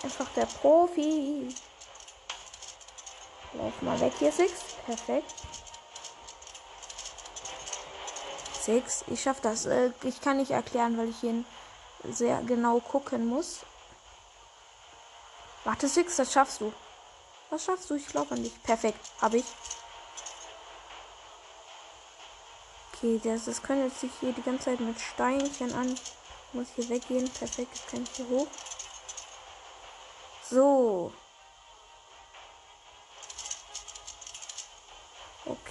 Einfach 0.03 0.27
der 0.35 0.45
Profi. 0.45 1.53
Lauf 3.53 3.81
mal 3.81 3.99
weg 3.99 4.13
hier, 4.19 4.31
Six. 4.31 4.53
Perfekt. 4.85 5.33
Six. 8.67 9.05
Ich 9.07 9.21
schaff 9.23 9.39
das. 9.39 9.65
Äh, 9.65 9.91
ich 10.03 10.19
kann 10.19 10.37
nicht 10.37 10.51
erklären, 10.51 10.97
weil 10.97 11.07
ich 11.07 11.19
hier 11.21 11.45
sehr 12.03 12.41
genau 12.41 12.81
gucken 12.81 13.25
muss. 13.25 13.61
Warte, 15.63 15.87
Six, 15.87 16.17
das 16.17 16.33
schaffst 16.33 16.59
du. 16.59 16.73
Was 17.49 17.63
schaffst 17.63 17.89
du? 17.89 17.95
Ich 17.95 18.07
glaube 18.07 18.35
an 18.35 18.43
dich. 18.43 18.61
Perfekt. 18.63 18.99
Hab 19.21 19.33
ich. 19.33 19.45
Okay, 22.93 23.21
das, 23.23 23.45
das 23.45 23.63
können 23.63 23.89
sich 23.89 24.11
hier 24.19 24.33
die 24.33 24.41
ganze 24.41 24.65
Zeit 24.65 24.81
mit 24.81 24.99
Steinchen 24.99 25.73
an. 25.73 25.93
Ich 25.93 26.53
muss 26.53 26.67
hier 26.75 26.89
weggehen. 26.89 27.29
Perfekt, 27.31 27.73
jetzt 27.73 27.87
kann 27.87 28.03
ich 28.03 28.09
hier 28.17 28.27
hoch. 28.27 28.47
So. 30.49 31.13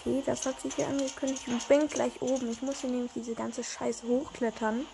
Okay, 0.06 0.22
das 0.24 0.46
hat 0.46 0.60
sich 0.60 0.72
hier 0.76 0.86
angekündigt. 0.86 1.42
Ich 1.48 1.66
bin 1.66 1.88
gleich 1.88 2.22
oben. 2.22 2.52
Ich 2.52 2.62
muss 2.62 2.80
hier 2.80 2.90
nämlich 2.90 3.10
diese 3.12 3.34
ganze 3.34 3.64
Scheiße 3.64 4.06
hochklettern. 4.06 4.86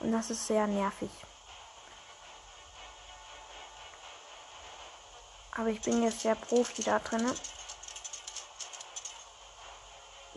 Und 0.00 0.12
das 0.12 0.28
ist 0.28 0.46
sehr 0.46 0.66
nervig. 0.66 1.08
Aber 5.52 5.68
ich 5.68 5.80
bin 5.80 6.02
jetzt 6.02 6.24
der 6.24 6.34
Profi 6.34 6.82
da 6.82 6.98
drin. 6.98 7.26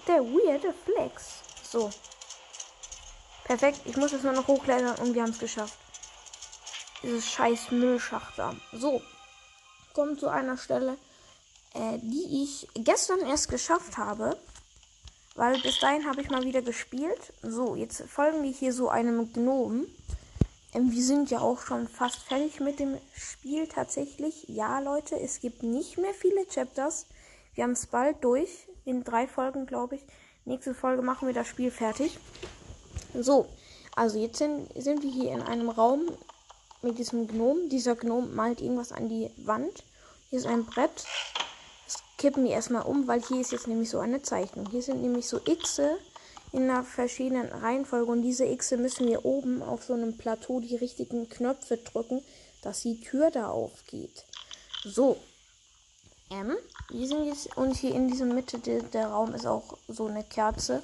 Der 0.07 0.21
weirde 0.23 0.73
Flex. 0.85 1.41
So. 1.69 1.91
Perfekt. 3.43 3.81
Ich 3.83 3.97
muss 3.97 4.13
jetzt 4.13 4.23
nur 4.23 4.31
noch 4.31 4.47
hochklettern 4.47 4.95
und 4.99 5.13
wir 5.13 5.21
haben 5.21 5.31
es 5.31 5.39
geschafft. 5.39 5.77
Dieses 7.03 7.29
scheiß 7.29 7.71
Müllschacht 7.71 8.39
da. 8.39 8.55
So. 8.71 9.01
Kommt 9.93 10.21
zu 10.21 10.29
einer 10.29 10.57
Stelle, 10.57 10.97
äh, 11.73 11.97
die 12.01 12.43
ich 12.43 12.67
gestern 12.73 13.19
erst 13.19 13.49
geschafft 13.49 13.97
habe. 13.97 14.38
Weil 15.36 15.60
bis 15.62 15.79
dahin 15.79 16.05
habe 16.05 16.21
ich 16.21 16.29
mal 16.29 16.43
wieder 16.43 16.62
gespielt. 16.62 17.34
So, 17.41 17.75
jetzt 17.75 18.01
folgen 18.03 18.43
wir 18.43 18.51
hier 18.51 18.73
so 18.73 18.89
einem 18.89 19.32
Gnomen. 19.32 19.88
Ähm, 20.73 20.91
wir 20.91 21.03
sind 21.03 21.32
ja 21.32 21.39
auch 21.39 21.62
schon 21.62 21.88
fast 21.88 22.19
fertig 22.19 22.60
mit 22.60 22.79
dem 22.79 22.97
Spiel 23.15 23.67
tatsächlich. 23.67 24.45
Ja, 24.47 24.79
Leute, 24.79 25.19
es 25.19 25.39
gibt 25.39 25.63
nicht 25.63 25.97
mehr 25.97 26.13
viele 26.13 26.45
Chapters. 26.45 27.05
Wir 27.55 27.63
haben 27.63 27.71
es 27.71 27.88
bald 27.88 28.23
durch. 28.23 28.49
In 28.86 29.03
drei 29.03 29.27
Folgen, 29.27 29.65
glaube 29.65 29.95
ich. 29.95 30.01
Nächste 30.45 30.73
Folge 30.73 31.01
machen 31.01 31.27
wir 31.27 31.34
das 31.34 31.47
Spiel 31.47 31.71
fertig. 31.71 32.17
So, 33.13 33.47
also 33.95 34.19
jetzt 34.19 34.38
sind, 34.38 34.69
sind 34.75 35.03
wir 35.03 35.12
hier 35.12 35.32
in 35.32 35.41
einem 35.41 35.69
Raum 35.69 36.12
mit 36.82 36.97
diesem 36.97 37.27
Gnom. 37.27 37.69
Dieser 37.69 37.95
Gnom 37.95 38.36
malt 38.36 38.62
irgendwas 38.62 38.91
an 38.91 39.10
die 39.10 39.29
Wand. 39.38 39.84
Hier 40.29 40.39
ist 40.39 40.45
ein 40.45 40.65
Brett. 40.65 41.05
Kippen 42.19 42.43
wir 42.43 42.51
erstmal 42.51 42.82
um, 42.82 43.08
weil 43.08 43.21
hier 43.23 43.39
ist 43.39 43.53
jetzt 43.53 43.67
nämlich 43.67 43.89
so 43.89 43.99
eine 43.99 44.21
Zeichnung. 44.21 44.69
Hier 44.69 44.82
sind 44.82 45.01
nämlich 45.01 45.25
so 45.25 45.39
Xe 45.39 45.97
in 46.51 46.69
einer 46.69 46.84
verschiedenen 46.84 47.47
Reihenfolge. 47.47 48.12
Und 48.12 48.23
diese 48.23 48.45
X 48.45 48.71
müssen 48.71 49.08
wir 49.08 49.23
oben 49.23 49.63
auf 49.63 49.86
so 49.86 49.93
einem 49.93 50.17
Plateau 50.17 50.60
die 50.60 50.75
richtigen 50.75 51.29
Knöpfe 51.29 51.77
drücken, 51.77 52.21
dass 52.62 52.82
die 52.82 52.99
Tür 52.99 53.32
da 53.32 53.47
aufgeht. 53.47 54.25
So. 54.84 55.15
Ähm, 56.29 56.58
wir 56.89 57.08
sind 57.08 57.25
jetzt, 57.25 57.55
und 57.55 57.77
hier 57.77 57.95
in 57.95 58.10
dieser 58.10 58.25
Mitte 58.25 58.60
der, 58.60 58.84
der 58.84 59.08
Raum 59.08 59.34
ist 59.34 59.47
auch 59.47 59.77
so 59.88 60.08
eine 60.08 60.25
Kerze. 60.25 60.84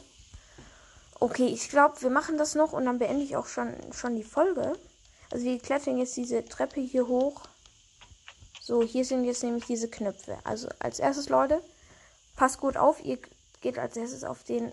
Okay, 1.20 1.48
ich 1.48 1.68
glaube, 1.68 2.02
wir 2.02 2.10
machen 2.10 2.38
das 2.38 2.56
noch 2.56 2.72
und 2.72 2.86
dann 2.86 2.98
beende 2.98 3.24
ich 3.24 3.36
auch 3.36 3.48
schon, 3.48 3.74
schon 3.92 4.16
die 4.16 4.24
Folge. 4.24 4.78
Also 5.32 5.44
wir 5.44 5.60
klettern 5.60 5.98
jetzt 5.98 6.16
diese 6.16 6.46
Treppe 6.46 6.80
hier 6.80 7.08
hoch. 7.08 7.42
So, 8.66 8.82
hier 8.82 9.06
sind 9.06 9.26
jetzt 9.26 9.44
nämlich 9.44 9.66
diese 9.66 9.88
Knöpfe. 9.88 10.40
Also 10.44 10.70
als 10.80 10.98
erstes, 10.98 11.30
Leute, 11.30 11.62
passt 12.36 12.60
gut 12.60 12.78
auf, 12.78 13.00
ihr 13.06 13.20
geht 13.62 13.78
als 13.78 13.96
erstes 13.96 14.24
auf 14.24 14.44
den 14.44 14.72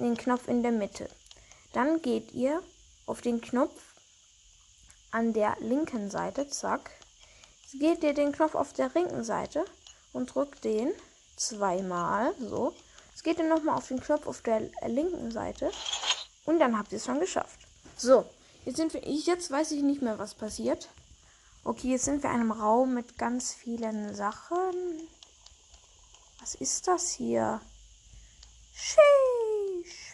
den 0.00 0.16
Knopf 0.16 0.48
in 0.48 0.64
der 0.64 0.72
Mitte. 0.72 1.08
Dann 1.72 2.02
geht 2.02 2.32
ihr 2.32 2.60
auf 3.06 3.20
den 3.20 3.40
Knopf 3.40 3.94
an 5.12 5.32
der 5.32 5.56
linken 5.60 6.10
Seite. 6.10 6.48
Zack. 6.48 6.90
Jetzt 7.62 7.80
geht 7.80 8.02
ihr 8.02 8.12
den 8.12 8.32
Knopf 8.32 8.56
auf 8.56 8.72
der 8.72 8.90
linken 8.92 9.22
Seite 9.22 9.64
und 10.12 10.34
drückt 10.34 10.64
den 10.64 10.90
zweimal. 11.36 12.34
So. 12.40 12.74
Jetzt 13.12 13.22
geht 13.22 13.38
ihr 13.38 13.48
nochmal 13.48 13.76
auf 13.76 13.86
den 13.86 14.00
Knopf 14.00 14.26
auf 14.26 14.42
der 14.42 14.68
linken 14.84 15.30
Seite. 15.30 15.70
Und 16.44 16.58
dann 16.58 16.76
habt 16.76 16.90
ihr 16.90 16.98
es 16.98 17.04
schon 17.04 17.20
geschafft. 17.20 17.60
So. 17.96 18.24
Jetzt 18.64 18.78
sind 18.78 18.94
wir. 18.94 19.02
Jetzt 19.02 19.48
weiß 19.48 19.70
ich 19.70 19.82
nicht 19.82 20.02
mehr, 20.02 20.18
was 20.18 20.34
passiert. 20.34 20.88
Okay, 21.66 21.92
jetzt 21.92 22.04
sind 22.04 22.22
wir 22.22 22.28
in 22.28 22.40
einem 22.40 22.52
Raum 22.52 22.92
mit 22.92 23.16
ganz 23.16 23.54
vielen 23.54 24.14
Sachen. 24.14 25.08
Was 26.38 26.54
ist 26.56 26.86
das 26.86 27.12
hier? 27.12 27.58
Sheesh. 28.74 30.12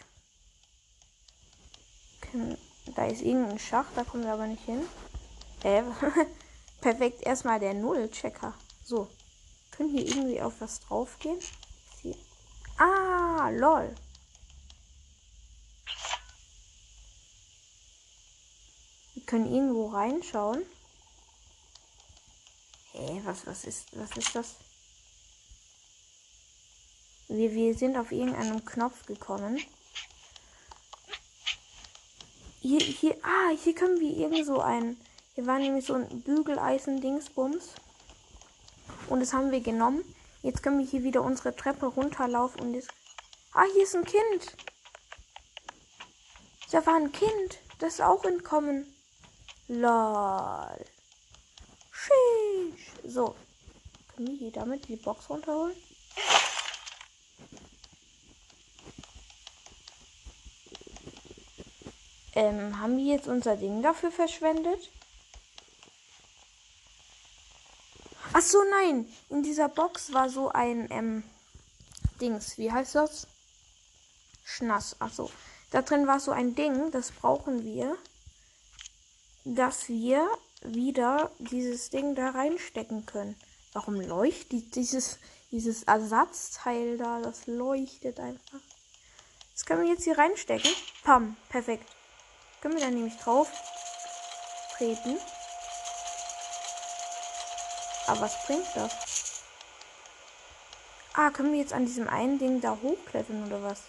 Da 2.95 3.05
ist 3.07 3.21
irgendein 3.21 3.59
Schacht, 3.59 3.89
da 3.97 4.05
kommen 4.05 4.23
wir 4.23 4.31
aber 4.31 4.47
nicht 4.47 4.63
hin. 4.63 4.81
Äh, 5.63 5.83
perfekt, 6.81 7.21
erstmal 7.23 7.59
der 7.59 7.73
Nullchecker. 7.73 8.53
So. 8.85 9.09
Können 9.71 9.89
hier 9.89 10.07
irgendwie 10.07 10.41
auf 10.41 10.61
was 10.61 10.79
draufgehen? 10.79 11.39
Hier. 12.01 12.15
Ah, 12.77 13.49
lol. 13.49 13.93
Wir 19.15 19.25
können 19.25 19.53
irgendwo 19.53 19.87
reinschauen. 19.87 20.65
Hä, 22.93 23.21
was, 23.23 23.47
was 23.47 23.63
ist, 23.65 23.87
was 23.97 24.11
ist 24.17 24.35
das? 24.35 24.55
Wir, 27.27 27.53
wir 27.53 27.73
sind 27.75 27.97
auf 27.97 28.11
irgendeinem 28.11 28.65
Knopf 28.65 29.05
gekommen. 29.05 29.59
Hier, 32.59 32.79
hier, 32.79 33.17
ah, 33.23 33.55
hier 33.63 33.73
können 33.73 33.99
wir 33.99 34.15
irgend 34.15 34.45
so 34.45 34.59
ein, 34.59 34.97
hier 35.33 35.47
war 35.47 35.57
nämlich 35.57 35.85
so 35.85 35.93
ein 35.93 36.21
Bügeleisen-Dingsbums. 36.21 37.69
Und 39.07 39.21
das 39.21 39.33
haben 39.33 39.51
wir 39.51 39.61
genommen. 39.61 40.03
Jetzt 40.41 40.61
können 40.61 40.79
wir 40.79 40.85
hier 40.85 41.03
wieder 41.03 41.21
unsere 41.21 41.55
Treppe 41.55 41.85
runterlaufen 41.85 42.61
und 42.61 42.73
jetzt, 42.73 42.89
ah, 43.53 43.65
hier 43.73 43.83
ist 43.83 43.95
ein 43.95 44.05
Kind. 44.05 44.57
Da 46.71 46.85
war 46.85 46.95
ein 46.95 47.11
Kind, 47.11 47.59
das 47.79 47.95
ist 47.95 48.01
auch 48.01 48.23
entkommen. 48.25 48.93
Lol. 49.67 50.85
Sheesh. 52.01 53.11
So. 53.11 53.35
Können 54.15 54.27
wir 54.27 54.37
hier 54.37 54.51
damit 54.51 54.87
die 54.87 54.95
Box 54.95 55.29
runterholen? 55.29 55.75
Ähm, 62.33 62.79
haben 62.79 62.97
wir 62.97 63.13
jetzt 63.15 63.27
unser 63.27 63.57
Ding 63.57 63.81
dafür 63.81 64.11
verschwendet? 64.11 64.89
Ach 68.33 68.41
so, 68.41 68.63
nein. 68.63 69.11
In 69.29 69.43
dieser 69.43 69.67
Box 69.67 70.13
war 70.13 70.29
so 70.29 70.49
ein, 70.49 70.87
ähm, 70.89 71.23
Dings. 72.21 72.57
Wie 72.57 72.71
heißt 72.71 72.95
das? 72.95 73.27
Schnass. 74.45 74.95
Ach 74.99 75.11
so. 75.11 75.29
Da 75.71 75.81
drin 75.81 76.07
war 76.07 76.19
so 76.19 76.31
ein 76.31 76.55
Ding. 76.55 76.91
Das 76.91 77.11
brauchen 77.11 77.65
wir. 77.65 77.97
Dass 79.43 79.89
wir 79.89 80.29
wieder 80.61 81.31
dieses 81.39 81.89
Ding 81.89 82.15
da 82.15 82.29
reinstecken 82.29 83.05
können. 83.05 83.35
Warum 83.73 83.99
leuchtet 83.99 84.75
dieses, 84.75 85.17
dieses 85.51 85.83
Ersatzteil 85.83 86.97
da? 86.97 87.21
Das 87.21 87.47
leuchtet 87.47 88.19
einfach. 88.19 88.59
Das 89.53 89.65
können 89.65 89.83
wir 89.83 89.89
jetzt 89.89 90.03
hier 90.03 90.17
reinstecken. 90.17 90.71
Pam. 91.03 91.35
Perfekt. 91.49 91.85
Können 92.61 92.75
wir 92.75 92.81
da 92.81 92.89
nämlich 92.89 93.17
drauf 93.17 93.49
treten. 94.77 95.17
Aber 98.07 98.21
was 98.21 98.45
bringt 98.45 98.67
das? 98.75 98.91
Ah, 101.13 101.29
können 101.29 101.51
wir 101.51 101.59
jetzt 101.59 101.73
an 101.73 101.85
diesem 101.85 102.07
einen 102.07 102.39
Ding 102.39 102.61
da 102.61 102.77
hochklettern 102.81 103.45
oder 103.45 103.61
was? 103.63 103.81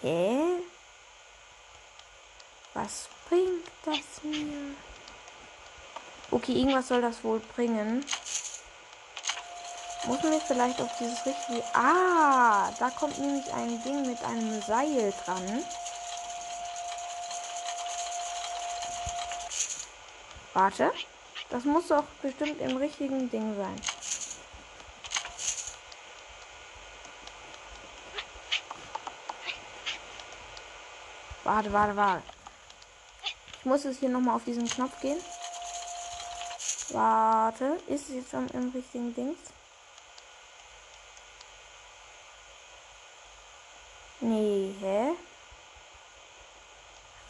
Hä? 0.00 0.60
Was 2.74 3.08
bringt 3.28 3.66
das 3.84 4.22
mir? 4.22 4.74
Okay, 6.30 6.52
irgendwas 6.52 6.88
soll 6.88 7.00
das 7.00 7.22
wohl 7.22 7.40
bringen. 7.54 8.04
Muss 10.06 10.22
man 10.22 10.32
jetzt 10.34 10.46
vielleicht 10.46 10.80
auf 10.80 10.90
dieses 10.98 11.24
richtige... 11.24 11.62
Ah, 11.72 12.70
da 12.78 12.90
kommt 12.90 13.18
nämlich 13.18 13.50
ein 13.54 13.82
Ding 13.82 14.06
mit 14.06 14.22
einem 14.22 14.60
Seil 14.62 15.14
dran. 15.24 15.64
Warte. 20.52 20.92
Das 21.50 21.64
muss 21.64 21.88
doch 21.88 22.04
bestimmt 22.20 22.60
im 22.60 22.76
richtigen 22.76 23.30
Ding 23.30 23.56
sein. 23.56 23.80
Warte, 31.44 31.72
warte, 31.72 31.96
warte. 31.96 32.22
Ich 33.60 33.64
muss 33.64 33.84
jetzt 33.84 34.00
hier 34.00 34.08
nochmal 34.08 34.36
auf 34.36 34.44
diesen 34.44 34.68
Knopf 34.68 35.00
gehen. 35.00 35.18
Warte. 36.94 37.76
Ist 37.88 38.08
es 38.08 38.14
jetzt 38.14 38.30
schon 38.30 38.46
im 38.48 38.70
richtigen 38.70 39.14
Ding? 39.14 39.36
Nee, 44.20 44.72
hä? 44.80 45.10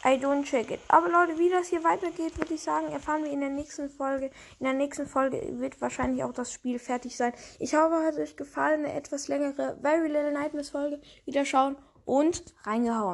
I 0.05 0.19
don't 0.19 0.43
check 0.43 0.69
it. 0.69 0.79
Aber 0.87 1.09
Leute, 1.09 1.39
wie 1.39 1.49
das 1.49 1.69
hier 1.69 1.83
weitergeht, 1.83 2.37
würde 2.37 2.53
ich 2.53 2.61
sagen, 2.61 2.91
erfahren 2.91 3.23
wir 3.23 3.31
in 3.31 3.39
der 3.39 3.49
nächsten 3.49 3.89
Folge. 3.89 4.27
In 4.59 4.65
der 4.65 4.73
nächsten 4.73 5.07
Folge 5.07 5.41
wird 5.59 5.81
wahrscheinlich 5.81 6.23
auch 6.23 6.31
das 6.31 6.53
Spiel 6.53 6.77
fertig 6.77 7.17
sein. 7.17 7.33
Ich 7.57 7.73
hoffe, 7.75 8.05
hat 8.05 8.15
euch 8.19 8.37
gefallen. 8.37 8.85
Eine 8.85 8.93
etwas 8.93 9.27
längere 9.27 9.79
Very 9.81 10.07
Little 10.07 10.31
Nightmares 10.31 10.69
Folge. 10.69 11.01
Wieder 11.25 11.43
schauen 11.43 11.75
und 12.05 12.53
reingehauen. 12.65 13.13